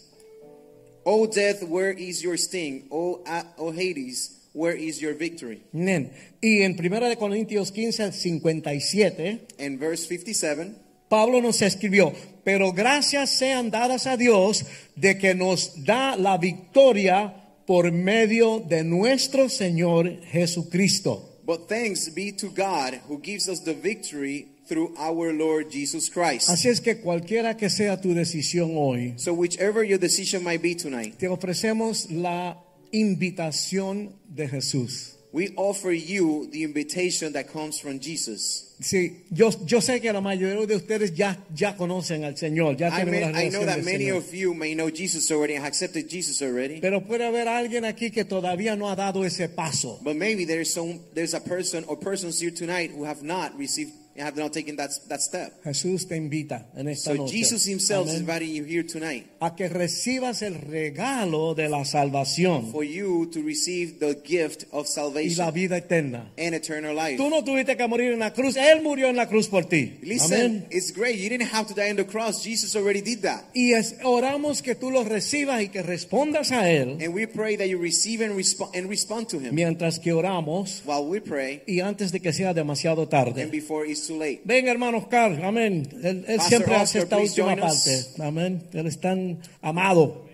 [1.12, 2.86] O death, where is your sting?
[2.88, 3.24] O,
[3.58, 5.61] o Hades, where is your victory?
[5.74, 6.12] Amén.
[6.40, 10.76] Y en 1 de Corintios 15, 57, And verse 57,
[11.08, 12.12] Pablo nos escribió,
[12.44, 17.34] pero gracias sean dadas a Dios de que nos da la victoria
[17.66, 21.40] por medio de nuestro Señor Jesucristo.
[21.44, 26.49] But thanks be to God who gives us the victory through our Lord Jesus Christ.
[26.49, 30.77] Así es que cualquiera que sea tu decisión hoy, So, whichever your decision might be
[30.77, 32.57] tonight, te ofrecemos la
[32.93, 35.16] invitación de Jesús.
[35.33, 38.66] we offer you the invitation that comes from Jesus.
[38.81, 42.89] Sí, yo, yo sé que la mayoría de ustedes ya, ya conocen al Señor, ya
[42.89, 44.16] I, tienen may, una I know relación that del many Señor.
[44.16, 46.81] of you may know Jesus already and have accepted Jesus already.
[46.81, 50.01] Pero puede haber alguien aquí que todavía no ha dado ese paso.
[50.03, 53.93] But maybe there's some there's a person or persons here tonight who have not received
[54.18, 55.62] have not taken that that step.
[55.64, 59.54] Jesús te invita en esta So noche Jesus himself is inviting you here tonight a
[59.54, 64.88] que recibas el regalo de la salvación for you to receive the gift of y
[64.88, 66.30] la salvation vida eterna.
[66.36, 67.16] and eternal life.
[67.16, 69.98] Tú no tuviste que morir en la cruz, Él murió en la cruz por ti.
[70.02, 70.66] Listen, Amén.
[70.70, 71.16] it's great.
[71.18, 72.42] You didn't have to die on the cross.
[72.44, 73.44] Jesus already did that.
[73.54, 77.56] Y es- oramos que tú lo recibas y que respondas a Él And we pray
[77.56, 81.62] that you receive and, resp- and respond to him mientras que oramos while we pray
[81.66, 83.42] y antes de que sea demasiado tarde.
[83.42, 84.40] and before it's it's too late.
[84.44, 85.86] Ven, hermano Oscar, amén.
[86.03, 88.05] Él, él siempre Oscar, hace esta última parte.
[88.18, 88.62] Amén.
[88.72, 90.26] Él es tan amado.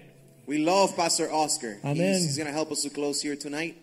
[0.46, 1.78] We love Pastor Oscar.
[1.82, 2.14] Amen.
[2.14, 3.76] He's, he's going to help us to close here tonight.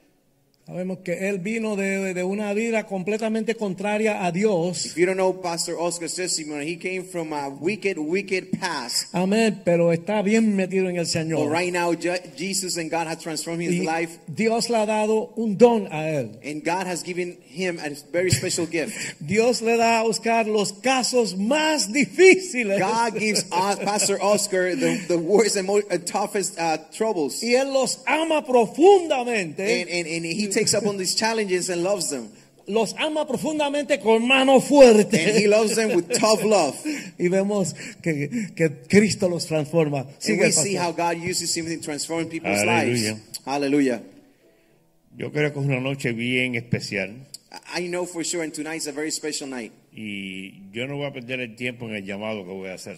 [0.66, 4.86] Sabemos que él vino de, de una vida completamente contraria a Dios.
[4.86, 9.14] If you don't know Pastor Oscar's testimony, he came from a wicked, wicked past.
[9.14, 9.62] Amén.
[9.66, 11.52] Pero está bien metido en el But Señor.
[11.52, 15.34] right now, Je- Jesus and God have transformed his Y life, Dios le ha dado
[15.36, 16.40] un don a él.
[16.46, 18.94] and God has given him a very special gift.
[19.28, 22.80] Dios le da a Oscar los casos más difíciles.
[22.80, 27.44] God gives Pastor Oscar the, the worst and most, uh, toughest uh, troubles.
[27.44, 29.82] y él los ama profundamente.
[29.82, 32.30] And, and, and he takes up on these challenges and loves them.
[32.68, 35.20] los ama profundamente con mano fuerte.
[35.20, 36.76] And he loves them with tough love.
[37.18, 40.08] y vemos que, que Cristo los transforma.
[40.28, 43.14] And we see how God uses him in transforming people's Hallelujah.
[43.14, 43.40] lives.
[43.46, 44.04] Hallelujah.
[45.16, 47.28] Yo creo que es una noche bien especial
[47.76, 49.72] I know for sure, and tonight's a very special night.
[49.92, 52.98] y yo no voy a perder el tiempo en el llamado que voy a hacer.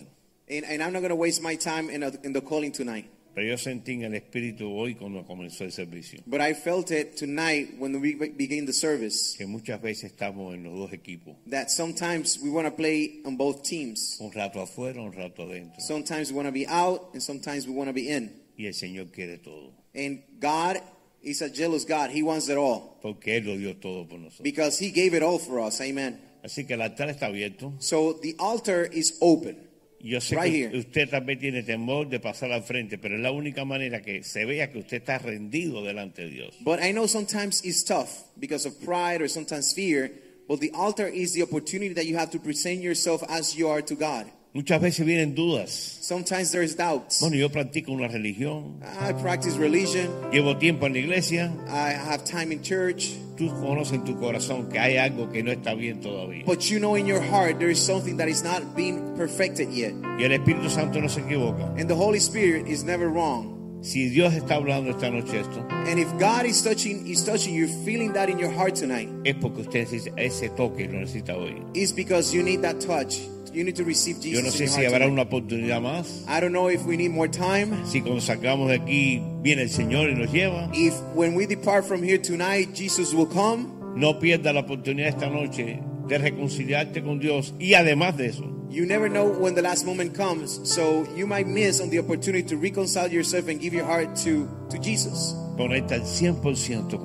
[0.50, 3.10] And, and I'm not going to waste my time in, a, in the calling tonight.
[3.36, 7.16] Pero yo sentí en el espíritu hoy cuando comenzó el servicio But I felt it
[7.18, 11.70] tonight when we began the service que muchas veces estamos en los dos equipos, that
[11.70, 14.18] sometimes we want to play on both teams.
[14.22, 15.80] un rato afuera, un rato adentro.
[15.82, 18.32] Sometimes we want to be out, and sometimes we want to be in.
[18.58, 20.80] Y el Señor quiere todo, And God
[21.22, 22.12] is a jealous God.
[22.12, 24.44] He wants it all porque Él lo dio todo por nosotros.
[24.44, 25.82] because He gave it all for us.
[25.82, 26.20] Amen.
[26.42, 27.74] Así que el altar está abierto.
[27.80, 29.58] So the altar is open.
[30.00, 30.78] Yo sé Right que here.
[30.78, 34.46] usted vez tiene temor de pasar al frente, pero es la única manera que se
[34.46, 36.56] vea que usted está rendido delante de Dios.
[36.62, 40.12] But I know sometimes it's tough because of pride or sometimes fear.
[40.48, 43.82] But the altar is the opportunity that you have to present yourself as you are
[43.82, 44.28] to God.
[44.56, 45.70] Muchas veces vienen dudas.
[46.02, 47.20] Sometimes there's doubts.
[47.20, 50.10] Bueno, yo practico una religión, I practice religion.
[50.32, 53.18] llevo tiempo en la iglesia, I have time in church.
[53.36, 56.46] tú conoces en tu corazón que hay algo que no está bien todavía.
[56.46, 59.92] But you know in your heart there is something that is not being perfected yet.
[60.18, 61.66] Y el Espíritu Santo no se equivoca.
[61.78, 63.82] And the Holy Spirit is never wrong.
[63.82, 67.68] Si Dios está hablando esta noche esto, And if God is touching is touching you,
[67.84, 69.86] feeling that in your heart tonight, es porque usted
[70.16, 71.62] ese toque lo necesita hoy.
[71.74, 73.20] is because you need that touch.
[73.56, 75.14] You need to receive Yo no Jesus sé in si heart habrá tonight.
[75.14, 76.26] una oportunidad más.
[76.28, 77.86] I don't know if we need more time.
[77.86, 80.70] Si cuando sacamos de aquí viene el Señor y nos lleva.
[80.74, 83.68] If when we depart from here tonight, Jesus will come.
[83.96, 87.54] No pierda la oportunidad esta noche de reconciliarte con Dios.
[87.60, 91.48] Y además de eso, You never know when the last moment comes, so you might
[91.48, 95.34] miss on the opportunity to reconcile yourself and give your heart to, to Jesus.
[95.56, 96.42] conecta al 100%
[96.90, 97.00] con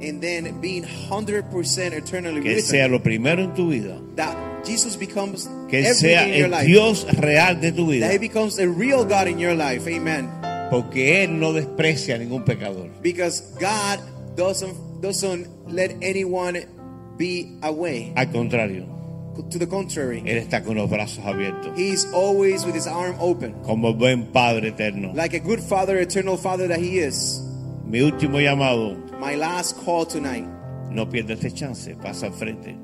[0.00, 4.00] And then being 100% eternally Que with sea lo primero en tu vida.
[4.16, 6.66] That Jesus becomes Que sea in your el life.
[6.66, 8.06] Dios real de tu vida.
[8.06, 9.88] That He becomes a real God in your life.
[9.88, 10.30] Amen.
[10.70, 12.90] Porque Él no desprecia a ningún pecador.
[13.02, 14.00] Because God
[14.36, 16.64] doesn't doesn't let anyone
[17.16, 18.12] be away.
[18.16, 18.98] Al contrario,
[19.50, 21.72] To the contrary, Él está con los brazos abiertos.
[21.76, 23.54] He's always with His arm open.
[23.62, 25.12] Como buen Padre eterno.
[25.14, 27.40] Like a good father, eternal father that He is.
[27.88, 30.46] Mi último llamado, My last call tonight.
[30.90, 32.76] no pierda este chance, pasa al frente.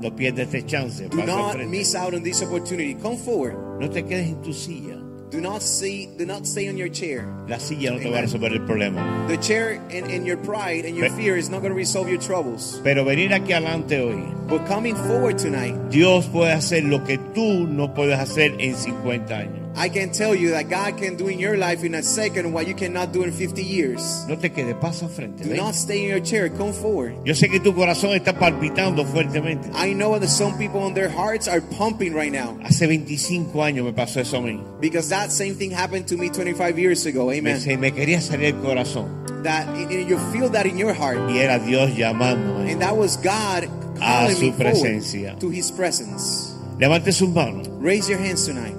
[0.00, 1.70] No pierda este chance, Do pasa al not frente.
[1.70, 2.94] miss out on this opportunity.
[2.94, 3.56] Come forward.
[3.80, 4.96] No te quedes en tu silla.
[5.30, 7.26] Do not see do not stay on your chair.
[7.48, 9.26] La silla no te va a resolver el problema.
[9.28, 12.20] The chair and, and your pride and your fear is not going to resolve your
[12.20, 12.80] troubles.
[12.82, 17.66] Pero venir aquí adelante hoy, But coming forward tonight, Dios puede hacer lo que tú
[17.68, 19.57] no puedes hacer en 50 años.
[19.78, 22.66] I can tell you that God can do in your life in a second what
[22.66, 24.26] you cannot do in 50 years.
[24.28, 25.44] No te quedes, pasa frente.
[25.44, 26.48] Do not stay in your chair.
[26.50, 27.14] Come forward.
[27.24, 29.70] Yo sé que tu corazón está palpitando fuertemente.
[29.74, 33.84] I know that some people on their hearts are pumping right now Hace 25 años
[33.84, 34.60] me pasó eso a mí.
[34.80, 37.30] because that same thing happened to me 25 years ago.
[37.30, 37.60] Amen.
[37.60, 39.08] se me quería salir el corazón.
[39.44, 41.18] That and you feel that in your heart.
[41.30, 42.68] Y era Dios llamándome.
[42.68, 42.72] ¿eh?
[42.72, 45.38] And that was God A calling su me forward presencia.
[45.38, 46.54] to His presence.
[46.80, 48.74] Levante sus manos Raise your hands tonight.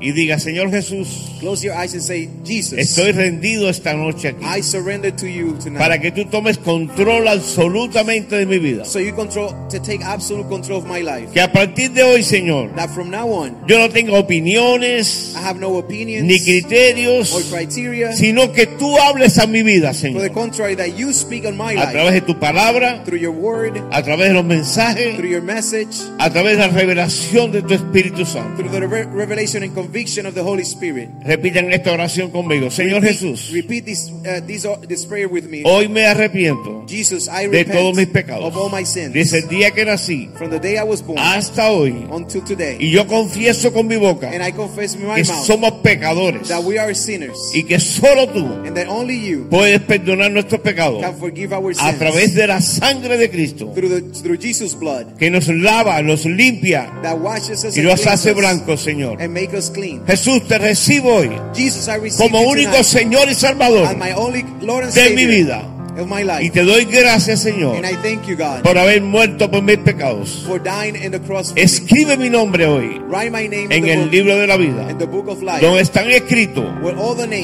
[0.00, 1.08] Y diga, Señor Jesús,
[1.40, 5.56] Close your eyes and say, Jesus, estoy rendido esta noche aquí I surrender to you
[5.62, 5.78] tonight.
[5.78, 8.84] para que tú tomes control absolutamente de mi vida.
[8.84, 11.32] so you control to take absolute control of my life.
[11.32, 15.40] Que a partir de hoy, Señor, That from now on, yo no tenga opiniones I
[15.46, 18.12] have no opinions ni or criterios, criteria.
[18.12, 20.32] sino que tú hables a mi vida, For the Señor.
[20.32, 24.02] contrary, that you speak on my A través de tu palabra, through your word, a
[24.02, 28.24] través de los mensajes, through your message, a través de la revelación de tu Espíritu
[28.24, 28.56] Santo.
[28.62, 31.08] through the re- revelation and, conviction of the Holy Spirit.
[31.24, 32.70] Repitan esta oración conmigo.
[32.70, 35.62] Señor repeat, Jesús, repeat this, uh, this, uh, this prayer with me.
[35.64, 38.44] hoy me arrepiento Jesus, I de todos mis pecados.
[38.44, 39.12] of all my sins.
[39.14, 42.06] Desde el día que nací From the day I was born hasta hoy.
[42.10, 42.76] until today.
[42.78, 46.48] Y yo confieso con mi boca And I confess with my que mouth somos pecadores
[46.48, 47.38] that we are sinners.
[47.54, 51.72] y que solo tú And that only you puedes perdonar nuestros pecados can forgive our
[51.80, 56.02] a través de la sangre de Cristo through, the, through Jesus' blood que nos lava,
[56.02, 59.20] nos limpia that washes us y nos hace blancos, Señor.
[59.20, 60.06] and make us clean.
[60.06, 64.12] Jesús, te recibo hoy Jesus, I receive como único tonight Señor y Salvador as my
[64.16, 65.62] only Lord and de Savior mi vida.
[65.98, 69.50] of my Y te doy gracias, Señor, And I thank you, God, por haber muerto
[69.50, 70.44] por mis pecados.
[70.46, 71.62] for dying in the cross for me.
[71.62, 74.90] Escribe mi nombre hoy Write my name in en el book, libro de la vida,
[74.90, 76.64] in the book of life donde están escritos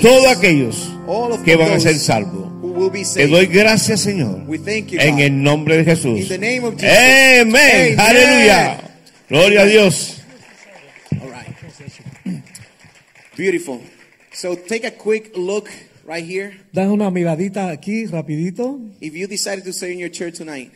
[0.03, 0.89] todos aquellos
[1.45, 2.45] que van a ser salvos.
[3.15, 5.21] Te doy gracias, Señor, We thank you, en God.
[5.21, 6.29] el nombre de Jesús.
[6.31, 7.99] Amén.
[7.99, 8.79] Aleluya.
[9.29, 10.21] Gloria a Dios.
[11.21, 11.55] All right.
[13.37, 13.81] Beautiful.
[14.33, 15.69] So take a quick look
[16.07, 16.53] right here.
[16.73, 18.81] Dan una miradita aquí rapidito.
[19.01, 20.73] If you decided to stay in your church tonight,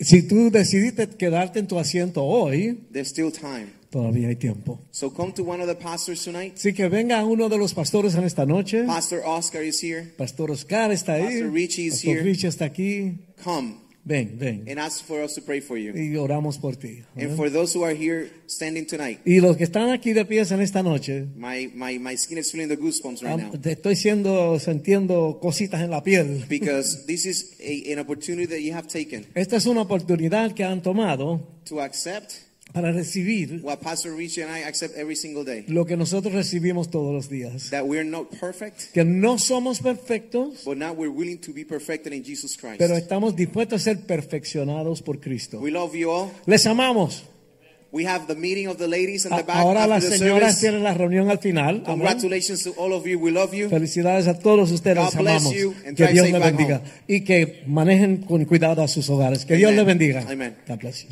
[0.00, 3.68] Si tú decidiste quedarte en tu asiento hoy, there's still time.
[3.90, 4.80] todavía hay tiempo.
[4.90, 6.54] So come to one of the pastors tonight.
[6.56, 8.84] Así que venga uno de los pastores en esta noche.
[8.84, 10.06] Pastor Oscar is here.
[10.16, 11.24] Pastor Oscar está ahí.
[11.40, 12.22] Pastor Richie is Pastor here.
[12.24, 13.18] Richie está aquí.
[13.44, 14.64] Come Ven, ven.
[14.66, 15.92] and ask for us to pray for you.
[15.94, 17.04] Y oramos por ti.
[17.16, 20.50] And for those who are here standing tonight, Y los que están aquí de pies
[20.50, 23.52] en esta noche, my, my, my skin is feeling the goosebumps right now.
[23.52, 26.44] te estoy siendo, sintiendo cositas en la piel.
[26.48, 30.64] Because this is a, an opportunity that you have taken Esta es una oportunidad que
[30.64, 32.32] han tomado to accept
[32.72, 35.64] para recibir what Pastor Richie and I accept every single day.
[35.68, 37.70] lo que nosotros recibimos todos los días.
[37.70, 42.12] That we're not perfect, Que no somos perfectos, but now we're willing to be perfected
[42.12, 42.78] in Jesus Christ.
[42.78, 45.58] pero estamos dispuestos a ser perfeccionados por Cristo.
[45.60, 46.30] We love you all.
[46.46, 47.24] Les amamos.
[47.94, 50.94] We have the meeting of the ladies in the back Ahora las señoras tienen la
[50.94, 51.82] reunión al final.
[51.84, 51.98] Amén.
[51.98, 53.18] Congratulations to all of you.
[53.18, 53.68] We love you.
[53.68, 55.54] Felicidades a todos ustedes, God les bless amamos.
[55.54, 56.76] you and Que Dios les bendiga.
[56.78, 56.90] home.
[57.06, 59.44] Y que manejen con cuidado a sus hogares.
[59.44, 60.22] Que Dios les bendiga.
[60.26, 60.56] Amen.
[60.66, 61.10] God bless you.